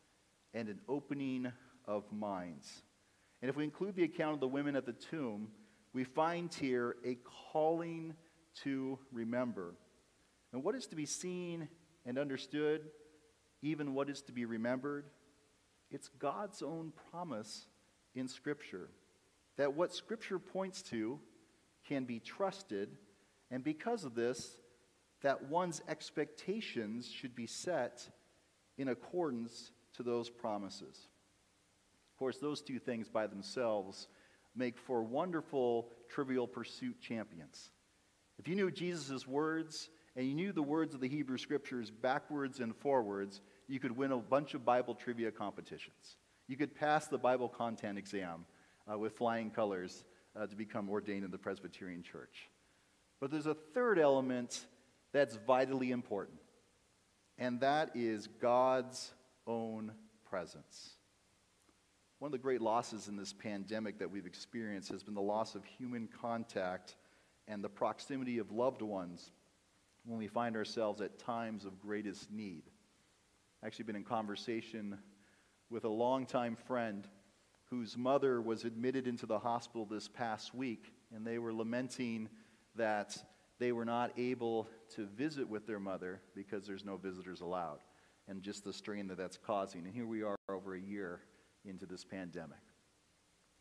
and 0.53 0.67
an 0.67 0.79
opening 0.89 1.51
of 1.85 2.11
minds. 2.11 2.81
And 3.41 3.49
if 3.49 3.55
we 3.55 3.63
include 3.63 3.95
the 3.95 4.03
account 4.03 4.35
of 4.35 4.39
the 4.39 4.47
women 4.47 4.75
at 4.75 4.85
the 4.85 4.93
tomb, 4.93 5.49
we 5.93 6.03
find 6.03 6.53
here 6.53 6.95
a 7.05 7.17
calling 7.51 8.15
to 8.63 8.97
remember. 9.11 9.75
And 10.51 10.63
what 10.63 10.75
is 10.75 10.87
to 10.87 10.95
be 10.95 11.05
seen 11.05 11.67
and 12.05 12.17
understood, 12.17 12.81
even 13.61 13.93
what 13.93 14.09
is 14.09 14.21
to 14.23 14.31
be 14.31 14.45
remembered, 14.45 15.05
it's 15.91 16.09
God's 16.19 16.61
own 16.61 16.91
promise 17.11 17.67
in 18.15 18.27
Scripture 18.27 18.89
that 19.57 19.73
what 19.73 19.93
Scripture 19.93 20.39
points 20.39 20.81
to 20.81 21.19
can 21.87 22.05
be 22.05 22.19
trusted, 22.19 22.89
and 23.51 23.63
because 23.63 24.03
of 24.03 24.15
this, 24.15 24.57
that 25.21 25.49
one's 25.49 25.81
expectations 25.87 27.09
should 27.09 27.35
be 27.35 27.45
set 27.45 28.09
in 28.77 28.87
accordance 28.87 29.71
to 29.95 30.03
those 30.03 30.29
promises. 30.29 31.07
Of 32.11 32.17
course, 32.17 32.37
those 32.37 32.61
two 32.61 32.79
things 32.79 33.09
by 33.09 33.27
themselves 33.27 34.07
make 34.55 34.77
for 34.77 35.03
wonderful 35.03 35.89
trivial 36.09 36.47
pursuit 36.47 36.99
champions. 37.01 37.71
If 38.39 38.47
you 38.47 38.55
knew 38.55 38.71
Jesus' 38.71 39.27
words 39.27 39.89
and 40.15 40.27
you 40.27 40.33
knew 40.33 40.51
the 40.51 40.63
words 40.63 40.93
of 40.93 41.01
the 41.01 41.07
Hebrew 41.07 41.37
Scriptures 41.37 41.89
backwards 41.89 42.59
and 42.59 42.75
forwards, 42.75 43.41
you 43.67 43.79
could 43.79 43.95
win 43.95 44.11
a 44.11 44.17
bunch 44.17 44.53
of 44.53 44.65
Bible 44.65 44.95
trivia 44.95 45.31
competitions. 45.31 46.17
You 46.47 46.57
could 46.57 46.75
pass 46.75 47.07
the 47.07 47.17
Bible 47.17 47.49
content 47.49 47.97
exam 47.97 48.45
uh, 48.91 48.97
with 48.97 49.13
flying 49.13 49.49
colors 49.49 50.03
uh, 50.35 50.47
to 50.47 50.55
become 50.55 50.89
ordained 50.89 51.23
in 51.23 51.31
the 51.31 51.37
Presbyterian 51.37 52.03
Church. 52.03 52.49
But 53.19 53.31
there's 53.31 53.45
a 53.45 53.53
third 53.53 53.99
element 53.99 54.65
that's 55.13 55.37
vitally 55.47 55.91
important, 55.91 56.39
and 57.37 57.61
that 57.61 57.91
is 57.95 58.27
God's 58.41 59.13
own 59.47 59.93
presence. 60.25 60.95
One 62.23 62.29
of 62.29 62.31
the 62.31 62.37
great 62.37 62.61
losses 62.61 63.09
in 63.09 63.17
this 63.17 63.33
pandemic 63.33 63.99
that 63.99 64.09
we've 64.09 64.25
experienced 64.25 64.89
has 64.93 65.03
been 65.03 65.13
the 65.13 65.19
loss 65.19 65.55
of 65.55 65.65
human 65.65 66.07
contact 66.21 66.95
and 67.49 67.61
the 67.61 67.67
proximity 67.67 68.37
of 68.37 68.49
loved 68.49 68.81
ones 68.81 69.31
when 70.05 70.17
we 70.17 70.29
find 70.29 70.55
ourselves 70.55 71.01
at 71.01 71.19
times 71.19 71.65
of 71.65 71.81
greatest 71.81 72.31
need. 72.31 72.63
I've 73.61 73.67
actually 73.67 73.83
been 73.83 73.97
in 73.97 74.05
conversation 74.05 74.97
with 75.69 75.83
a 75.83 75.89
longtime 75.89 76.55
friend 76.65 77.05
whose 77.65 77.97
mother 77.97 78.41
was 78.41 78.63
admitted 78.63 79.05
into 79.05 79.25
the 79.25 79.39
hospital 79.39 79.85
this 79.85 80.07
past 80.07 80.55
week, 80.55 80.93
and 81.13 81.27
they 81.27 81.39
were 81.39 81.53
lamenting 81.53 82.29
that 82.77 83.17
they 83.59 83.73
were 83.73 83.83
not 83.83 84.13
able 84.17 84.69
to 84.95 85.07
visit 85.07 85.49
with 85.49 85.67
their 85.67 85.77
mother 85.77 86.21
because 86.35 86.65
there's 86.65 86.85
no 86.85 86.95
visitors 86.95 87.41
allowed, 87.41 87.79
and 88.29 88.41
just 88.41 88.63
the 88.63 88.71
strain 88.71 89.07
that 89.09 89.17
that's 89.17 89.35
causing. 89.45 89.83
And 89.83 89.93
here 89.93 90.07
we 90.07 90.23
are 90.23 90.37
over 90.47 90.73
a 90.73 90.79
year 90.79 91.19
into 91.65 91.85
this 91.85 92.03
pandemic. 92.03 92.59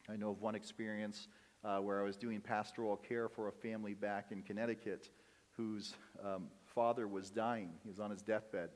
I 0.09 0.17
know 0.17 0.31
of 0.31 0.41
one 0.41 0.55
experience 0.55 1.29
uh, 1.65 1.79
where 1.79 2.01
I 2.01 2.05
was 2.05 2.17
doing 2.17 2.41
pastoral 2.41 2.97
care 2.97 3.29
for 3.29 3.49
a 3.49 3.53
family 3.53 3.95
back 3.95 4.33
in 4.33 4.43
Connecticut 4.43 5.11
whose 5.57 5.95
um, 6.25 6.49
father 6.75 7.07
was 7.07 7.31
dying. 7.31 7.71
He 7.83 7.89
was 7.89 8.01
on 8.01 8.11
his 8.11 8.23
deathbed. 8.23 8.71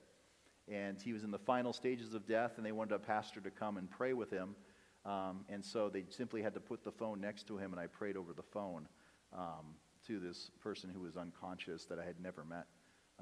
And 0.69 1.01
he 1.01 1.13
was 1.13 1.23
in 1.23 1.31
the 1.31 1.39
final 1.39 1.73
stages 1.73 2.15
of 2.15 2.27
death, 2.27 2.55
and 2.57 2.67
they 2.67 2.73
wanted 2.73 2.95
a 2.95 2.99
pastor 2.99 3.41
to 3.41 3.51
come 3.51 3.77
and 3.77 3.91
pray 3.91 4.13
with 4.13 4.31
him. 4.31 4.57
Um, 5.05 5.45
and 5.49 5.65
so 5.65 5.89
they 5.89 6.05
simply 6.11 6.43
had 6.43 6.55
to 6.55 6.61
put 6.61 6.83
the 6.83 6.91
phone 6.91 7.21
next 7.21 7.47
to 7.47 7.57
him, 7.57 7.73
and 7.73 7.81
I 7.81 7.87
prayed 7.87 8.17
over 8.17 8.33
the 8.33 8.43
phone 8.43 8.89
um, 9.33 9.77
to 10.09 10.19
this 10.19 10.51
person 10.61 10.91
who 10.93 11.01
was 11.01 11.17
unconscious 11.17 11.85
that 11.85 11.99
I 12.01 12.05
had 12.05 12.21
never 12.21 12.45
met 12.45 12.67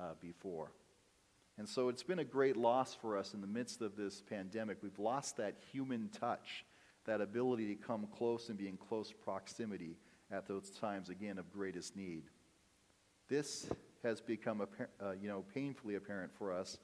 uh, 0.01 0.15
before. 0.21 0.73
And 1.57 1.69
so 1.69 1.89
it's 1.89 2.03
been 2.03 2.19
a 2.19 2.25
great 2.25 2.57
loss 2.57 2.95
for 2.95 3.17
us 3.17 3.33
in 3.33 3.41
the 3.41 3.47
midst 3.47 3.81
of 3.81 3.97
this 3.97 4.21
pandemic. 4.21 4.79
We've 4.83 4.99
lost 4.99 5.37
that 5.37 5.55
human 5.73 6.09
touch, 6.09 6.65
that 7.07 7.21
ability 7.21 7.75
to 7.75 7.81
come 7.81 8.09
close 8.17 8.49
and 8.49 8.59
be 8.59 8.67
in 8.69 8.77
close 8.77 9.13
proximity 9.13 9.97
at 10.33 10.49
those 10.49 10.71
times, 10.71 11.11
again, 11.11 11.39
of 11.39 11.53
greatest 11.53 11.97
need. 11.97 12.25
This 13.29 13.69
has 14.03 14.21
become, 14.21 14.63
uh, 15.01 15.13
you 15.13 15.29
know, 15.29 15.45
painfully 15.55 15.95
apparent 15.95 16.33
for 16.37 16.53
us 16.53 16.79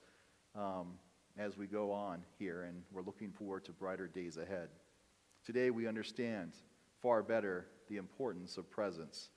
um, 0.55 0.95
as 1.37 1.57
we 1.57 1.67
go 1.67 1.91
on 1.91 2.23
here, 2.39 2.63
and 2.63 2.83
we're 2.93 3.03
looking 3.03 3.33
forward 3.33 3.65
to 3.65 3.73
brighter 3.73 4.07
days 4.07 4.37
ahead. 4.37 4.69
Today, 5.45 5.71
we 5.71 5.89
understand 5.89 6.53
far 7.03 7.23
better 7.23 7.67
the 7.89 7.97
importance 7.97 8.57
of 8.57 8.71
presence. 8.71 9.31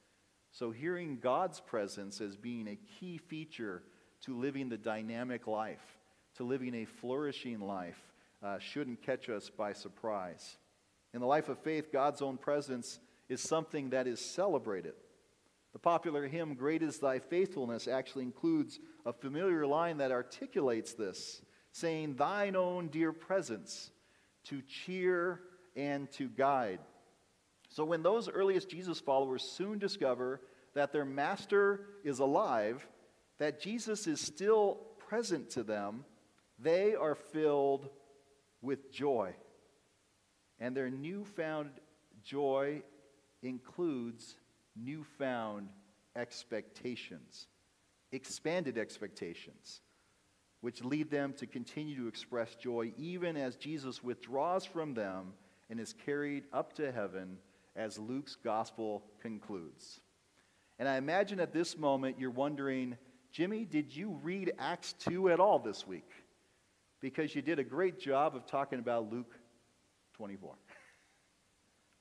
So, 0.51 0.69
hearing 0.69 1.17
God's 1.19 1.59
presence 1.59 2.21
as 2.21 2.35
being 2.35 2.67
a 2.67 2.77
key 2.99 3.17
feature 3.17 3.83
to 4.25 4.38
living 4.38 4.70
the 4.70 4.77
dynamic 4.77 5.48
life, 5.48 5.98
to 6.36 6.44
living 6.44 6.74
a 6.75 6.86
flourishing 6.86 7.60
life, 7.60 8.00
uh, 8.42 8.60
shouldn't 8.60 9.01
catch 9.01 9.30
us 9.30 9.50
by 9.50 9.74
surprise. 9.74 10.58
In 11.13 11.20
the 11.20 11.27
life 11.27 11.50
of 11.50 11.60
faith, 11.60 11.92
God's 11.92 12.22
own 12.22 12.38
presence 12.38 13.00
is 13.30 13.42
something 13.42 13.89
that 13.92 14.08
is 14.08 14.20
celebrated. 14.20 14.94
The 15.74 15.80
popular 15.80 16.27
hymn, 16.27 16.53
Great 16.56 16.84
is 16.84 17.00
Thy 17.00 17.20
Faithfulness, 17.20 17.88
actually 17.88 18.24
includes 18.24 18.80
a 19.06 19.13
familiar 19.13 19.65
line 19.65 19.98
that 19.98 20.12
articulates 20.12 20.94
this, 20.94 21.42
saying, 21.72 22.15
Thine 22.15 22.56
own 22.56 22.88
dear 22.88 23.12
presence 23.12 23.92
to 24.46 24.62
cheer 24.62 25.42
and 25.75 26.12
to 26.13 26.27
guide. 26.30 26.80
So 27.70 27.84
when 27.84 28.03
those 28.03 28.30
earliest 28.30 28.70
Jesus 28.70 29.00
followers 29.00 29.44
soon 29.44 29.80
discover 29.80 30.42
that 30.75 30.92
their 30.92 31.06
master 31.06 31.86
is 32.03 32.20
alive, 32.20 32.86
that 33.39 33.59
Jesus 33.59 34.07
is 34.07 34.21
still 34.21 34.79
present 34.99 35.49
to 35.51 35.63
them, 35.63 36.05
they 36.59 36.95
are 36.95 37.15
filled 37.15 37.89
with 38.61 38.91
joy. 38.91 39.33
And 40.59 40.75
their 40.75 40.89
newfound 40.89 41.71
joy 42.23 42.83
includes 43.41 44.35
newfound 44.75 45.69
expectations, 46.15 47.47
expanded 48.11 48.77
expectations, 48.77 49.81
which 50.61 50.83
lead 50.83 51.11
them 51.11 51.33
to 51.33 51.45
continue 51.45 51.95
to 51.97 52.07
express 52.07 52.55
joy 52.55 52.93
even 52.97 53.35
as 53.35 53.55
Jesus 53.55 54.03
withdraws 54.03 54.63
from 54.65 54.93
them 54.93 55.33
and 55.69 55.79
is 55.79 55.93
carried 56.05 56.45
up 56.53 56.73
to 56.73 56.91
heaven 56.91 57.37
as 57.75 57.97
Luke's 57.97 58.35
gospel 58.35 59.03
concludes. 59.21 59.99
And 60.79 60.87
I 60.87 60.97
imagine 60.97 61.39
at 61.39 61.53
this 61.53 61.77
moment 61.77 62.19
you're 62.19 62.29
wondering, 62.29 62.97
Jimmy, 63.33 63.65
did 63.65 63.93
you 63.93 64.17
read 64.23 64.53
Acts 64.57 64.93
2 64.99 65.29
at 65.29 65.41
all 65.41 65.59
this 65.59 65.85
week? 65.85 66.09
Because 67.01 67.35
you 67.35 67.41
did 67.41 67.59
a 67.59 67.63
great 67.63 67.99
job 67.99 68.35
of 68.35 68.45
talking 68.45 68.79
about 68.79 69.11
Luke 69.11 69.35
24. 70.13 70.55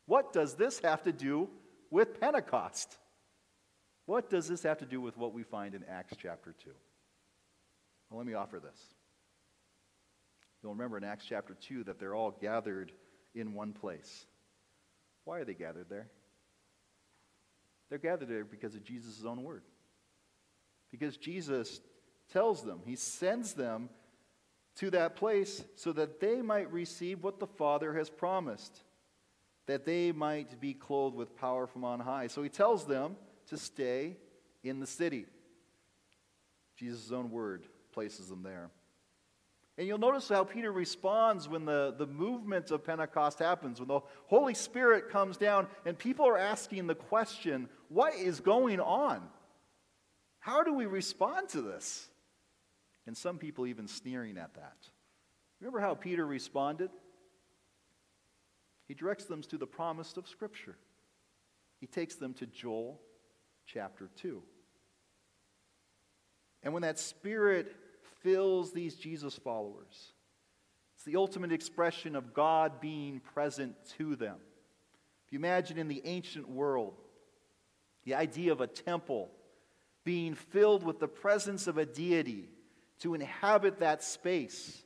What 0.07 0.33
does 0.33 0.55
this 0.55 0.79
have 0.81 1.03
to 1.03 1.13
do 1.13 1.49
with 1.93 2.19
Pentecost. 2.19 2.99
What 4.07 4.31
does 4.31 4.49
this 4.49 4.65
have 4.65 4.79
to 4.79 4.87
do 4.87 5.01
with 5.01 5.17
what 5.17 5.33
we 5.33 5.45
find 5.45 5.75
in 5.75 5.85
Acts 5.85 6.17
chapter 6.21 6.55
2? 6.65 6.71
Well, 8.11 8.19
let 8.19 8.27
me 8.27 8.35
offer 8.35 8.59
this. 8.59 8.81
You'll 10.63 10.73
remember 10.73 10.97
in 10.97 11.05
Acts 11.05 11.27
chapter 11.29 11.55
2 11.55 11.85
that 11.85 12.01
they're 12.01 12.15
all 12.15 12.31
gathered 12.31 12.93
in 13.35 13.53
one 13.53 13.75
place. 13.75 14.27
Why 15.25 15.39
are 15.39 15.45
they 15.45 15.55
gathered 15.55 15.89
there? 15.89 16.09
They're 17.91 17.99
gathered 17.99 18.29
there 18.29 18.45
because 18.45 18.75
of 18.75 18.83
Jesus' 18.83 19.25
own 19.25 19.43
word. 19.43 19.63
Because 20.93 21.17
Jesus 21.17 21.81
tells 22.33 22.63
them, 22.63 22.83
He 22.87 22.95
sends 22.95 23.55
them 23.55 23.89
to 24.77 24.91
that 24.91 25.17
place 25.17 25.65
so 25.75 25.93
that 25.93 26.21
they 26.21 26.41
might 26.41 26.73
receive 26.73 27.25
what 27.25 27.41
the 27.41 27.47
Father 27.47 27.95
has 27.95 28.09
promised 28.09 28.85
that 29.67 29.85
they 29.85 30.13
might 30.13 30.61
be 30.61 30.75
clothed 30.75 31.17
with 31.17 31.37
power 31.37 31.67
from 31.67 31.85
on 31.85 32.01
high. 32.01 32.27
So 32.27 32.43
he 32.43 32.49
tells 32.49 32.85
them 32.87 33.17
to 33.49 33.57
stay 33.57 34.17
in 34.65 34.81
the 34.81 34.87
city. 34.87 35.27
Jesus' 36.77 37.13
own 37.13 37.31
word 37.31 37.65
places 37.93 38.29
them 38.29 38.43
there. 38.43 38.71
And 39.79 39.87
you'll 39.87 39.99
notice 39.99 40.29
how 40.29 40.45
Peter 40.45 40.71
responds 40.71 41.49
when 41.49 41.65
the, 41.65 41.95
the 41.97 42.07
movement 42.07 42.71
of 42.71 42.85
Pentecost 42.85 43.39
happens, 43.39 43.81
when 43.81 43.89
the 43.89 44.01
Holy 44.27 44.55
Spirit 44.55 45.09
comes 45.09 45.37
down 45.37 45.67
and 45.87 45.97
people 45.97 46.27
are 46.27 46.37
asking 46.37 46.87
the 46.87 46.95
question, 46.95 47.69
what 47.89 48.15
is 48.15 48.41
going 48.41 48.81
on? 48.81 49.23
How 50.43 50.65
do 50.65 50.75
we 50.75 50.87
respond 50.87 51.51
to 51.51 51.63
this? 51.63 52.09
And 53.07 53.17
some 53.17 53.39
people 53.39 53.65
even 53.65 53.87
sneering 53.87 54.37
at 54.39 54.55
that. 54.55 54.77
Remember 55.61 55.79
how 55.79 55.95
Peter 55.95 56.27
responded? 56.27 56.91
He 58.89 58.95
directs 58.95 59.27
them 59.27 59.43
to 59.43 59.57
the 59.57 59.69
promise 59.69 60.17
of 60.17 60.27
Scripture. 60.27 60.77
He 61.79 61.87
takes 61.87 62.17
them 62.17 62.35
to 62.35 62.47
Joel 62.47 63.01
chapter 63.67 64.11
2. 64.17 64.43
And 66.65 66.73
when 66.73 66.83
that 66.83 66.99
Spirit 66.99 67.77
fills 68.25 68.73
these 68.73 68.97
Jesus 68.97 69.37
followers, 69.37 70.13
it's 70.97 71.05
the 71.05 71.17
ultimate 71.17 71.53
expression 71.53 72.17
of 72.17 72.35
God 72.35 72.81
being 72.81 73.21
present 73.21 73.77
to 73.97 74.17
them. 74.17 74.39
If 75.25 75.33
you 75.33 75.39
imagine 75.39 75.79
in 75.79 75.87
the 75.87 76.03
ancient 76.05 76.49
world, 76.49 76.95
the 78.05 78.17
idea 78.17 78.51
of 78.51 78.61
a 78.61 78.67
temple 78.67 79.31
being 80.05 80.35
filled 80.35 80.83
with 80.83 80.99
the 80.99 81.09
presence 81.09 81.67
of 81.67 81.79
a 81.79 81.87
deity 81.87 82.49
to 83.01 83.15
inhabit 83.15 83.81
that 83.81 84.03
space. 84.03 84.83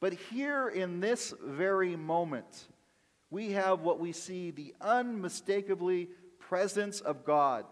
But 0.00 0.14
here 0.14 0.68
in 0.68 1.00
this 1.00 1.34
very 1.42 1.94
moment, 1.96 2.68
we 3.30 3.52
have 3.52 3.80
what 3.80 4.00
we 4.00 4.12
see 4.12 4.50
the 4.50 4.74
unmistakably 4.80 6.08
presence 6.38 7.00
of 7.00 7.24
God. 7.24 7.64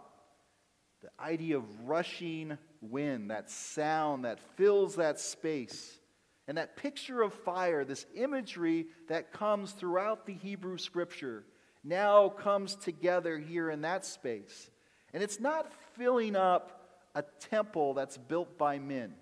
The 1.01 1.11
idea 1.23 1.57
of 1.57 1.89
rushing 1.89 2.59
wind, 2.81 3.31
that 3.31 3.51
sound 3.51 4.25
that 4.25 4.39
fills 4.57 4.97
that 4.97 5.19
space. 5.19 5.99
And 6.47 6.59
that 6.59 6.77
picture 6.77 7.23
of 7.23 7.35
fire, 7.35 7.85
this 7.85 8.07
imagery 8.15 8.87
that 9.09 9.33
comes 9.33 9.73
throughout 9.73 10.27
the 10.27 10.35
Hebrew 10.35 10.79
scripture, 10.79 11.45
now 11.85 12.29
comes 12.29 12.75
together 12.75 13.39
here 13.39 13.71
in 13.71 13.83
that 13.83 14.05
space. 14.05 14.71
And 15.13 15.23
it's 15.23 15.41
not 15.41 15.71
filling 15.99 16.37
up 16.37 17.11
a 17.15 17.23
temple 17.51 17.93
that's 17.93 18.17
built 18.17 18.57
by 18.57 18.79
men, 18.79 19.13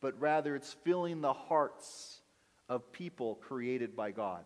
but 0.00 0.20
rather 0.20 0.56
it's 0.56 0.72
filling 0.84 1.20
the 1.20 1.32
hearts 1.32 2.20
of 2.68 2.92
people 2.92 3.36
created 3.36 3.94
by 3.94 4.10
God. 4.10 4.44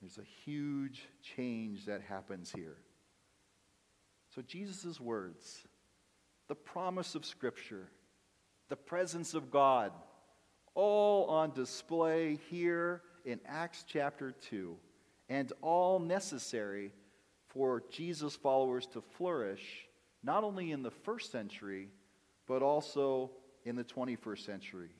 There's 0.00 0.18
a 0.18 0.44
huge 0.44 1.08
change 1.22 1.86
that 1.86 2.02
happens 2.02 2.52
here. 2.54 2.76
So, 4.34 4.42
Jesus' 4.42 5.00
words, 5.00 5.62
the 6.48 6.54
promise 6.54 7.14
of 7.14 7.24
Scripture, 7.24 7.88
the 8.68 8.76
presence 8.76 9.32
of 9.32 9.50
God, 9.50 9.92
all 10.74 11.26
on 11.26 11.52
display 11.52 12.38
here 12.50 13.02
in 13.24 13.40
Acts 13.46 13.84
chapter 13.88 14.32
2, 14.32 14.76
and 15.28 15.52
all 15.62 15.98
necessary 15.98 16.92
for 17.48 17.82
Jesus' 17.90 18.36
followers 18.36 18.86
to 18.88 19.00
flourish, 19.00 19.85
not 20.26 20.42
only 20.42 20.72
in 20.72 20.82
the 20.82 20.90
first 20.90 21.30
century, 21.30 21.88
but 22.48 22.60
also 22.60 23.30
in 23.64 23.76
the 23.76 23.84
21st 23.84 24.44
century. 24.44 24.90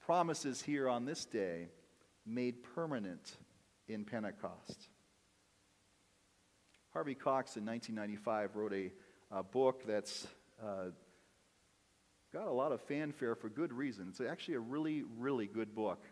Promises 0.00 0.62
here 0.62 0.88
on 0.88 1.04
this 1.04 1.26
day 1.26 1.68
made 2.24 2.62
permanent 2.74 3.36
in 3.88 4.04
Pentecost. 4.04 4.88
Harvey 6.94 7.14
Cox 7.14 7.56
in 7.56 7.66
1995 7.66 8.56
wrote 8.56 8.72
a, 8.72 8.90
a 9.30 9.42
book 9.42 9.86
that's 9.86 10.26
uh, 10.62 10.86
got 12.32 12.46
a 12.46 12.52
lot 12.52 12.72
of 12.72 12.80
fanfare 12.80 13.34
for 13.34 13.50
good 13.50 13.72
reason. 13.72 14.06
It's 14.08 14.20
actually 14.20 14.54
a 14.54 14.60
really, 14.60 15.04
really 15.18 15.46
good 15.46 15.74
book. 15.74 16.02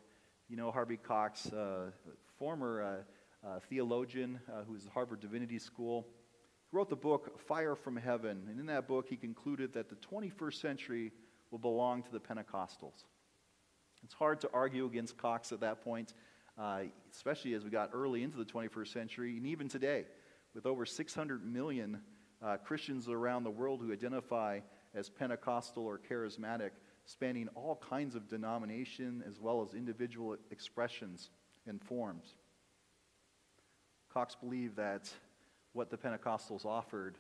You 0.49 0.57
know, 0.57 0.71
Harvey 0.71 0.99
Cox, 0.99 1.51
uh, 1.53 1.91
former 2.39 2.83
uh, 2.83 3.47
uh 3.47 3.61
theologian 3.71 4.41
uh, 4.53 4.65
who 4.67 4.75
was 4.75 4.85
at 4.85 4.93
Harvard 4.93 5.21
Divinity 5.21 5.59
School, 5.59 6.07
wrote 6.73 6.89
the 6.89 6.97
book 6.97 7.41
Fire 7.41 7.75
from 7.75 7.97
Heaven. 7.97 8.47
And 8.49 8.61
in 8.61 8.67
that 8.67 8.87
book, 8.87 9.07
he 9.09 9.17
concluded 9.17 9.73
that 9.75 9.89
the 9.89 9.97
21st 9.97 10.61
century 10.61 11.13
will 11.51 11.59
belong 11.59 12.03
to 12.05 12.13
the 12.13 12.21
Pentecostals. 12.21 13.05
It's 14.05 14.15
hard 14.15 14.41
to 14.43 14.51
argue 14.53 14.87
against 14.87 15.19
Cox 15.19 15.53
at 15.53 15.61
that 15.61 15.83
point, 15.83 16.15
uh, 16.59 16.83
especially 17.13 17.55
as 17.55 17.65
we 17.65 17.71
got 17.71 17.91
early 17.93 18.23
into 18.23 18.39
the 18.39 18.45
21st 18.45 18.89
century, 18.89 19.37
and 19.37 19.47
even 19.47 19.69
today 19.69 20.07
with 20.55 20.67
over 20.67 20.87
600 20.87 21.45
million 21.45 22.01
uh, 22.43 22.57
Christians 22.57 23.09
around 23.09 23.45
the 23.45 23.51
world 23.51 23.81
who 23.83 23.93
identify 23.93 24.61
as 24.95 25.09
Pentecostal 25.09 25.85
or 25.85 25.99
charismatic, 25.99 26.71
spanning 27.05 27.49
all 27.55 27.77
kinds 27.77 28.15
of 28.15 28.29
denomination 28.29 29.23
as 29.27 29.39
well 29.39 29.63
as 29.63 29.75
individual 29.75 30.37
expressions 30.51 31.31
and 31.67 31.81
forms. 31.83 32.35
Cox 34.13 34.35
believed 34.35 34.77
that 34.77 35.13
what 35.73 35.91
the 35.91 35.97
Pentecostals 35.97 36.65
offered 36.65 37.17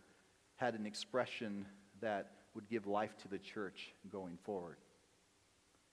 had 0.56 0.74
an 0.74 0.86
expression 0.86 1.66
that 2.00 2.32
would 2.54 2.68
give 2.68 2.86
life 2.86 3.16
to 3.18 3.28
the 3.28 3.38
church 3.38 3.94
going 4.10 4.36
forward. 4.42 4.76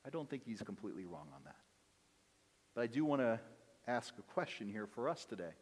I 0.06 0.10
don't 0.10 0.30
think 0.30 0.44
he's 0.46 0.62
completely 0.62 1.06
wrong 1.06 1.28
on 1.34 1.42
that. 1.46 1.56
But 2.74 2.82
I 2.82 2.88
do 2.88 3.06
want 3.06 3.22
to 3.22 3.40
ask 3.88 4.14
a 4.18 4.22
question 4.34 4.70
here 4.70 4.88
for 4.88 5.10
us 5.10 5.26
today. 5.26 5.54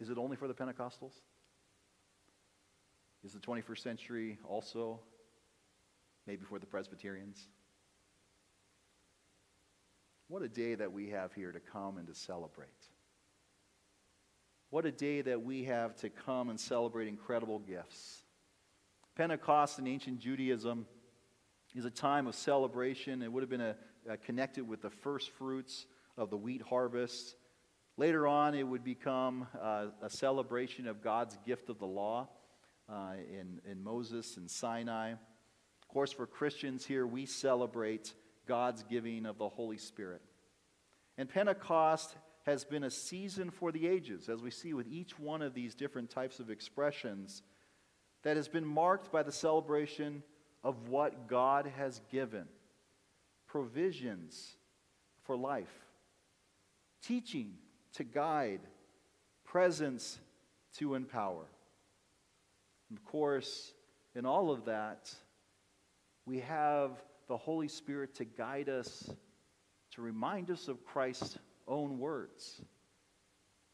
Is 0.00 0.10
it 0.10 0.18
only 0.18 0.36
for 0.36 0.48
the 0.48 0.54
Pentecostals? 0.54 1.12
Is 3.24 3.32
the 3.32 3.38
21st 3.38 3.78
century 3.78 4.38
also 4.48 5.00
maybe 6.26 6.44
for 6.44 6.58
the 6.58 6.66
Presbyterians? 6.66 7.48
What 10.28 10.42
a 10.42 10.48
day 10.48 10.74
that 10.74 10.92
we 10.92 11.10
have 11.10 11.32
here 11.32 11.52
to 11.52 11.60
come 11.60 11.98
and 11.98 12.06
to 12.08 12.14
celebrate. 12.14 12.68
What 14.70 14.84
a 14.84 14.90
day 14.90 15.22
that 15.22 15.42
we 15.42 15.64
have 15.64 15.94
to 15.98 16.10
come 16.10 16.50
and 16.50 16.58
celebrate 16.58 17.06
incredible 17.06 17.60
gifts. 17.60 18.24
Pentecost 19.14 19.78
in 19.78 19.86
ancient 19.86 20.18
Judaism 20.18 20.86
is 21.76 21.84
a 21.84 21.90
time 21.90 22.26
of 22.26 22.34
celebration. 22.34 23.22
It 23.22 23.32
would 23.32 23.44
have 23.44 23.50
been 23.50 23.60
a, 23.60 23.76
a 24.08 24.16
connected 24.16 24.66
with 24.66 24.82
the 24.82 24.90
first 24.90 25.30
fruits 25.30 25.86
of 26.16 26.30
the 26.30 26.36
wheat 26.36 26.62
harvest. 26.62 27.36
Later 27.96 28.26
on, 28.26 28.56
it 28.56 28.64
would 28.64 28.82
become 28.82 29.46
uh, 29.62 29.86
a 30.02 30.10
celebration 30.10 30.88
of 30.88 31.00
God's 31.00 31.38
gift 31.46 31.70
of 31.70 31.78
the 31.78 31.86
law 31.86 32.28
uh, 32.88 33.12
in, 33.30 33.60
in 33.70 33.84
Moses 33.84 34.36
and 34.36 34.50
Sinai. 34.50 35.12
Of 35.12 35.88
course, 35.88 36.10
for 36.10 36.26
Christians 36.26 36.84
here, 36.84 37.06
we 37.06 37.24
celebrate 37.24 38.12
God's 38.48 38.82
giving 38.82 39.26
of 39.26 39.38
the 39.38 39.48
Holy 39.48 39.78
Spirit. 39.78 40.22
And 41.16 41.28
Pentecost 41.28 42.16
has 42.46 42.64
been 42.64 42.84
a 42.84 42.90
season 42.90 43.50
for 43.50 43.72
the 43.72 43.88
ages, 43.88 44.28
as 44.28 44.40
we 44.40 44.50
see 44.50 44.72
with 44.72 44.86
each 44.86 45.18
one 45.18 45.42
of 45.42 45.52
these 45.52 45.74
different 45.74 46.08
types 46.08 46.38
of 46.38 46.48
expressions, 46.48 47.42
that 48.22 48.36
has 48.36 48.46
been 48.48 48.64
marked 48.64 49.10
by 49.10 49.22
the 49.22 49.32
celebration 49.32 50.22
of 50.62 50.88
what 50.88 51.28
God 51.28 51.70
has 51.76 52.00
given 52.10 52.46
provisions 53.48 54.56
for 55.24 55.36
life, 55.36 55.86
teaching 57.02 57.54
to 57.94 58.04
guide, 58.04 58.60
presence 59.44 60.18
to 60.76 60.94
empower. 60.94 61.46
And 62.88 62.98
of 62.98 63.04
course, 63.04 63.72
in 64.14 64.24
all 64.24 64.50
of 64.50 64.66
that, 64.66 65.12
we 66.26 66.40
have 66.40 66.92
the 67.26 67.36
Holy 67.36 67.68
Spirit 67.68 68.14
to 68.16 68.24
guide 68.24 68.68
us, 68.68 69.10
to 69.92 70.02
remind 70.02 70.50
us 70.50 70.68
of 70.68 70.84
Christ's 70.84 71.38
own 71.66 71.98
words, 71.98 72.60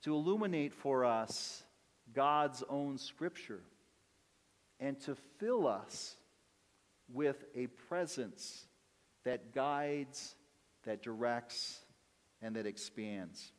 to 0.03 0.15
illuminate 0.15 0.75
for 0.75 1.05
us 1.05 1.63
God's 2.13 2.63
own 2.69 2.99
scripture, 2.99 3.63
and 4.81 5.01
to 5.03 5.17
fill 5.39 5.67
us 5.67 6.17
with 7.13 7.45
a 7.55 7.67
presence 7.89 8.67
that 9.25 9.55
guides, 9.55 10.35
that 10.85 11.03
directs, 11.03 11.79
and 12.41 12.57
that 12.57 12.67
expands. 12.67 13.53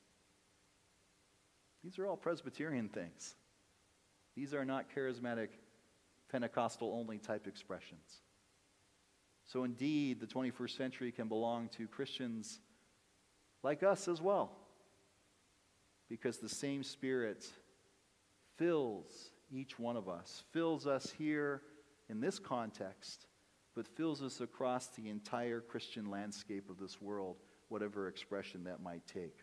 These 1.84 2.00
are 2.00 2.08
all 2.08 2.18
Presbyterian 2.18 2.90
things. 2.90 3.36
These 4.36 4.54
are 4.54 4.66
not 4.66 4.86
charismatic, 4.96 5.50
Pentecostal 6.32 6.92
only 6.94 7.20
type 7.20 7.48
expressions. 7.48 8.22
So, 9.46 9.64
indeed, 9.64 10.20
the 10.20 10.26
21st 10.26 10.78
century 10.78 11.12
can 11.12 11.28
belong 11.28 11.70
to 11.78 11.88
Christians 11.88 12.60
like 13.64 13.82
us 13.82 14.08
as 14.08 14.22
well, 14.22 14.52
because 16.10 16.38
the 16.38 16.50
same 16.50 16.84
Spirit 16.84 17.46
fills 18.58 19.32
each 19.52 19.80
one 19.80 19.98
of 19.98 20.10
us, 20.10 20.44
fills 20.52 20.86
us 20.86 21.12
here 21.18 21.62
in 22.10 22.20
this 22.20 22.40
context, 22.40 23.26
but 23.76 23.88
fills 23.88 24.22
us 24.22 24.42
across 24.42 24.88
the 24.88 25.10
entire 25.10 25.62
Christian 25.62 26.12
landscape 26.12 26.70
of 26.70 26.78
this 26.78 27.02
world, 27.02 27.38
whatever 27.70 28.08
expression 28.08 28.66
that 28.66 28.82
might 28.82 29.06
take. 29.08 29.38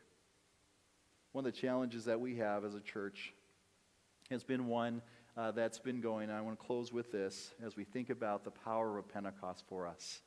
One 1.32 1.46
of 1.46 1.52
the 1.52 1.58
challenges 1.58 2.04
that 2.04 2.20
we 2.20 2.36
have 2.36 2.64
as 2.64 2.74
a 2.74 2.80
church 2.80 3.32
has 4.30 4.44
been 4.44 4.66
one 4.66 5.02
uh, 5.36 5.52
that's 5.52 5.78
been 5.78 6.00
going. 6.00 6.30
I 6.30 6.40
want 6.40 6.58
to 6.58 6.64
close 6.64 6.92
with 6.92 7.12
this 7.12 7.54
as 7.64 7.76
we 7.76 7.84
think 7.84 8.10
about 8.10 8.44
the 8.44 8.50
power 8.50 8.98
of 8.98 9.08
Pentecost 9.08 9.64
for 9.68 9.86
us, 9.86 10.20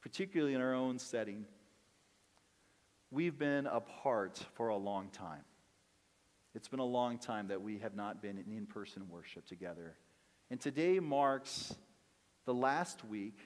particularly 0.00 0.54
in 0.54 0.60
our 0.60 0.74
own 0.74 0.98
setting. 0.98 1.46
We've 3.10 3.36
been 3.36 3.66
apart 3.66 4.44
for 4.54 4.68
a 4.68 4.76
long 4.76 5.08
time. 5.08 5.42
It's 6.54 6.68
been 6.68 6.80
a 6.80 6.84
long 6.84 7.18
time 7.18 7.48
that 7.48 7.60
we 7.60 7.78
have 7.78 7.94
not 7.94 8.22
been 8.22 8.38
in 8.38 8.56
in 8.56 8.66
person 8.66 9.08
worship 9.08 9.46
together. 9.46 9.96
And 10.50 10.60
today 10.60 11.00
marks 11.00 11.74
the 12.44 12.54
last 12.54 13.04
week 13.04 13.38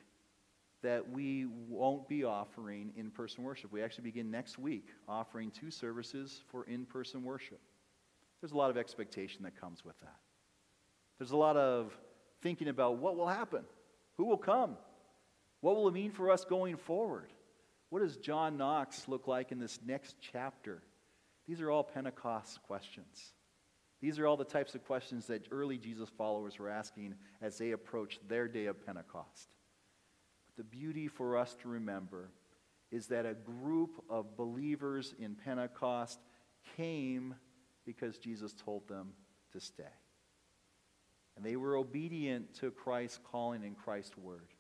that 0.83 1.11
we 1.11 1.47
won't 1.69 2.09
be 2.09 2.25
offering 2.25 2.93
in 2.95 3.11
person 3.11 3.43
worship. 3.43 3.73
We 3.73 3.83
actually 3.83 4.05
begin 4.05 4.31
next 4.31 4.59
week 4.59 4.89
offering 5.09 5.51
two 5.51 5.71
services 5.71 6.43
for 6.51 6.65
in 6.65 6.85
person 6.85 7.25
worship. 7.25 7.61
There's 8.41 8.53
a 8.53 8.57
lot 8.57 8.69
of 8.69 8.77
expectation 8.77 9.45
that 9.45 9.59
comes 9.59 9.83
with 9.83 9.99
that. 10.01 10.17
There's 11.19 11.31
a 11.31 11.37
lot 11.37 11.57
of 11.57 11.97
thinking 12.43 12.69
about 12.69 12.99
what 12.99 13.17
will 13.17 13.29
happen, 13.29 13.65
who 14.19 14.27
will 14.27 14.37
come, 14.37 14.77
what 15.63 15.75
will 15.77 15.89
it 15.89 15.95
mean 15.95 16.11
for 16.11 16.31
us 16.31 16.45
going 16.45 16.77
forward? 16.77 17.33
What 17.95 18.03
does 18.03 18.17
John 18.17 18.57
Knox 18.57 19.07
look 19.07 19.29
like 19.29 19.53
in 19.53 19.61
this 19.61 19.79
next 19.87 20.17
chapter? 20.21 20.83
These 21.47 21.61
are 21.61 21.71
all 21.71 21.85
Pentecost 21.85 22.61
questions. 22.65 23.35
These 24.01 24.19
are 24.19 24.27
all 24.27 24.37
the 24.37 24.43
types 24.43 24.75
of 24.75 24.85
questions 24.85 25.29
that 25.29 25.47
early 25.53 25.79
Jesus 25.79 26.09
followers 26.19 26.59
were 26.59 26.69
asking 26.69 27.15
as 27.41 27.57
they 27.57 27.71
approached 27.71 28.29
their 28.29 28.49
day 28.49 28.67
of 28.67 28.85
Pentecost. 28.85 29.49
But 30.49 30.57
the 30.57 30.77
beauty 30.77 31.07
for 31.07 31.39
us 31.39 31.55
to 31.63 31.69
remember 31.69 32.33
is 32.91 33.07
that 33.07 33.27
a 33.27 33.35
group 33.35 34.03
of 34.11 34.37
believers 34.37 35.15
in 35.21 35.37
Pentecost 35.37 36.19
came 36.77 37.37
because 37.87 38.19
Jesus 38.19 38.55
told 38.55 38.89
them 38.89 39.13
to 39.53 39.61
stay. 39.61 39.85
And 41.37 41.47
they 41.47 41.55
were 41.55 41.77
obedient 41.77 42.55
to 42.55 42.73
Christ's 42.73 43.21
calling 43.31 43.63
and 43.63 43.79
Christ's 43.79 44.19
word. 44.19 44.54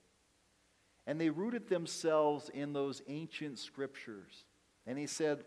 And 1.06 1.20
they 1.20 1.30
rooted 1.30 1.68
themselves 1.68 2.48
in 2.48 2.72
those 2.72 3.02
ancient 3.08 3.58
scriptures. 3.58 4.44
And 4.86 4.98
he 4.98 5.06
said, 5.06 5.44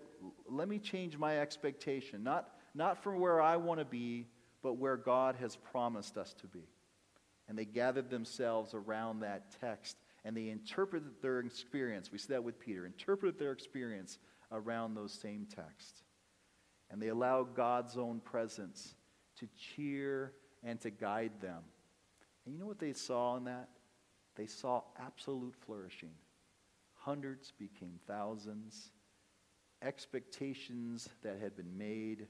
Let 0.49 0.67
me 0.67 0.79
change 0.79 1.17
my 1.17 1.39
expectation, 1.39 2.23
not, 2.23 2.49
not 2.75 3.03
from 3.03 3.19
where 3.19 3.41
I 3.41 3.57
want 3.57 3.79
to 3.79 3.85
be, 3.85 4.27
but 4.61 4.77
where 4.77 4.97
God 4.97 5.35
has 5.37 5.55
promised 5.55 6.17
us 6.17 6.33
to 6.41 6.47
be. 6.47 6.67
And 7.47 7.57
they 7.57 7.65
gathered 7.65 8.09
themselves 8.09 8.73
around 8.73 9.21
that 9.21 9.55
text 9.61 9.97
and 10.25 10.35
they 10.35 10.49
interpreted 10.49 11.21
their 11.21 11.39
experience. 11.39 12.11
We 12.11 12.17
see 12.17 12.33
that 12.33 12.43
with 12.43 12.59
Peter, 12.59 12.85
interpreted 12.85 13.39
their 13.39 13.53
experience 13.53 14.19
around 14.51 14.93
those 14.93 15.13
same 15.13 15.45
texts. 15.45 16.03
And 16.89 17.01
they 17.01 17.07
allowed 17.07 17.55
God's 17.55 17.97
own 17.97 18.19
presence 18.19 18.95
to 19.39 19.47
cheer 19.55 20.33
and 20.63 20.79
to 20.81 20.89
guide 20.89 21.39
them. 21.39 21.63
And 22.45 22.53
you 22.53 22.59
know 22.59 22.65
what 22.65 22.79
they 22.79 22.93
saw 22.93 23.37
in 23.37 23.45
that? 23.45 23.69
They 24.37 24.45
saw 24.45 24.83
absolute 24.99 25.55
flourishing. 25.65 26.13
Hundreds 26.93 27.51
became 27.57 27.99
thousands. 28.07 28.91
Expectations 29.81 31.09
that 31.23 31.39
had 31.41 31.55
been 31.55 31.77
made 31.77 32.27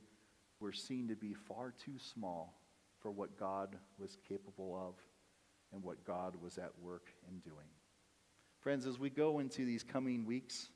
were 0.60 0.72
seen 0.72 1.10
to 1.10 1.16
be 1.16 1.34
far 1.34 1.74
too 1.84 2.00
small 2.14 2.62
for 3.00 3.12
what 3.12 3.38
God 3.38 3.76
was 4.00 4.18
capable 4.28 4.76
of 4.76 4.96
and 5.74 5.84
what 5.84 6.06
God 6.06 6.36
was 6.42 6.58
at 6.58 6.72
work 6.82 7.14
in 7.30 7.40
doing. 7.40 7.68
Friends, 8.62 8.86
as 8.86 8.98
we 8.98 9.10
go 9.10 9.40
into 9.40 9.66
these 9.66 9.84
coming 9.84 10.26
weeks, 10.26 10.70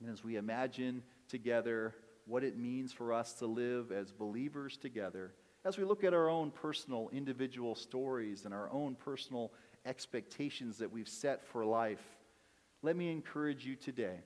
and 0.00 0.10
as 0.10 0.24
we 0.24 0.36
imagine 0.36 1.02
together 1.28 1.94
what 2.26 2.44
it 2.44 2.58
means 2.58 2.92
for 2.92 3.12
us 3.12 3.34
to 3.34 3.46
live 3.46 3.92
as 3.92 4.12
believers 4.12 4.76
together, 4.76 5.34
as 5.64 5.76
we 5.76 5.84
look 5.84 6.04
at 6.04 6.14
our 6.14 6.28
own 6.28 6.50
personal, 6.50 7.08
individual 7.12 7.74
stories 7.74 8.44
and 8.44 8.54
our 8.54 8.70
own 8.70 8.94
personal 8.94 9.52
expectations 9.84 10.78
that 10.78 10.92
we've 10.92 11.08
set 11.08 11.44
for 11.44 11.64
life, 11.64 12.02
let 12.82 12.96
me 12.96 13.10
encourage 13.10 13.64
you 13.66 13.76
today 13.76 14.20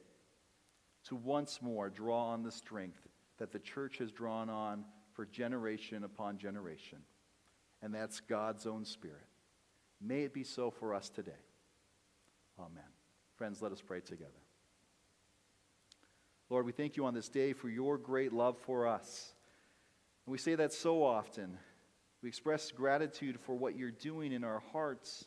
to 1.05 1.17
once 1.17 1.61
more 1.63 1.91
draw 1.91 2.29
on 2.29 2.43
the 2.43 2.51
strength 2.51 3.09
that 3.39 3.53
the 3.53 3.59
church 3.59 3.99
has 3.99 4.13
drawn 4.13 4.49
on 4.49 4.85
for 5.15 5.27
generation 5.27 6.05
upon 6.05 6.39
generation, 6.39 6.99
and 7.83 7.95
that's 7.95 8.21
God's 8.21 8.67
own 8.67 8.85
Spirit. 8.85 9.27
May 10.01 10.23
it 10.23 10.35
be 10.35 10.45
so 10.45 10.71
for 10.71 10.95
us 10.95 11.09
today. 11.09 11.33
Amen. 12.59 12.83
Friends, 13.37 13.63
let 13.63 13.73
us 13.73 13.81
pray 13.81 14.01
together. 14.01 14.31
Lord, 16.51 16.67
we 16.67 16.73
thank 16.73 16.97
you 16.97 17.07
on 17.07 17.15
this 17.15 17.29
day 17.29 17.53
for 17.53 17.69
your 17.71 17.97
great 17.97 18.33
love 18.33 18.59
for 18.59 18.87
us. 18.87 19.33
And 20.27 20.33
we 20.33 20.39
say 20.39 20.55
that 20.55 20.73
so 20.73 21.03
often. 21.03 21.57
We 22.23 22.29
express 22.29 22.71
gratitude 22.71 23.41
for 23.41 23.55
what 23.55 23.77
you're 23.77 23.91
doing 23.91 24.33
in 24.33 24.45
our 24.45 24.63
hearts, 24.73 25.25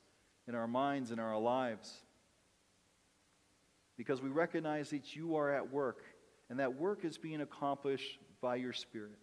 in 0.48 0.56
our 0.56 0.68
minds, 0.68 1.12
in 1.12 1.20
our 1.20 1.38
lives. 1.38 1.94
Because 3.98 4.22
we 4.22 4.30
recognize 4.30 4.90
that 4.90 5.16
you 5.16 5.36
are 5.36 5.52
at 5.52 5.72
work, 5.72 6.04
and 6.50 6.60
that 6.60 6.76
work 6.76 7.06
is 7.06 7.18
being 7.18 7.42
accomplished 7.42 8.20
by 8.42 8.56
your 8.56 8.74
Spirit. 8.74 9.18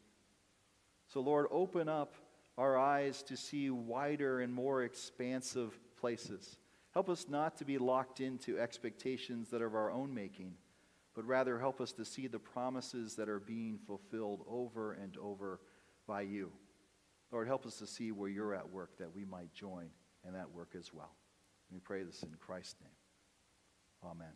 So, 1.09 1.21
Lord, 1.21 1.47
open 1.51 1.89
up 1.89 2.15
our 2.59 2.79
eyes 2.79 3.23
to 3.25 3.37
see 3.37 3.71
wider 3.71 4.41
and 4.41 4.53
more 4.53 4.83
expansive 4.83 5.79
places. 6.01 6.57
Help 6.93 7.09
us 7.09 7.27
not 7.29 7.57
to 7.59 7.65
be 7.65 7.79
locked 7.79 8.21
into 8.21 8.59
expectations 8.59 9.51
that 9.51 9.63
are 9.63 9.67
of 9.67 9.75
our 9.75 9.91
own 9.91 10.13
making, 10.13 10.55
but 11.15 11.27
rather 11.27 11.59
help 11.59 11.81
us 11.81 11.93
to 11.93 12.05
see 12.05 12.27
the 12.27 12.39
promises 12.39 13.15
that 13.17 13.29
are 13.29 13.41
being 13.41 13.79
fulfilled 13.87 14.45
over 14.49 14.93
and 14.93 15.17
over 15.19 15.61
by 16.07 16.23
you. 16.23 16.51
Lord, 17.31 17.47
help 17.47 17.65
us 17.65 17.79
to 17.79 17.87
see 17.87 18.13
where 18.13 18.29
you're 18.29 18.55
at 18.55 18.71
work 18.71 18.99
that 18.99 19.15
we 19.15 19.25
might 19.25 19.53
join 19.55 19.89
in 20.27 20.35
that 20.35 20.51
work 20.51 20.75
as 20.79 20.93
well. 20.93 21.17
we 21.71 21.79
pray 21.81 22.03
this 22.03 22.23
in 22.23 22.31
Christ's 22.39 22.77
name. 22.81 24.11
Amen. 24.11 24.33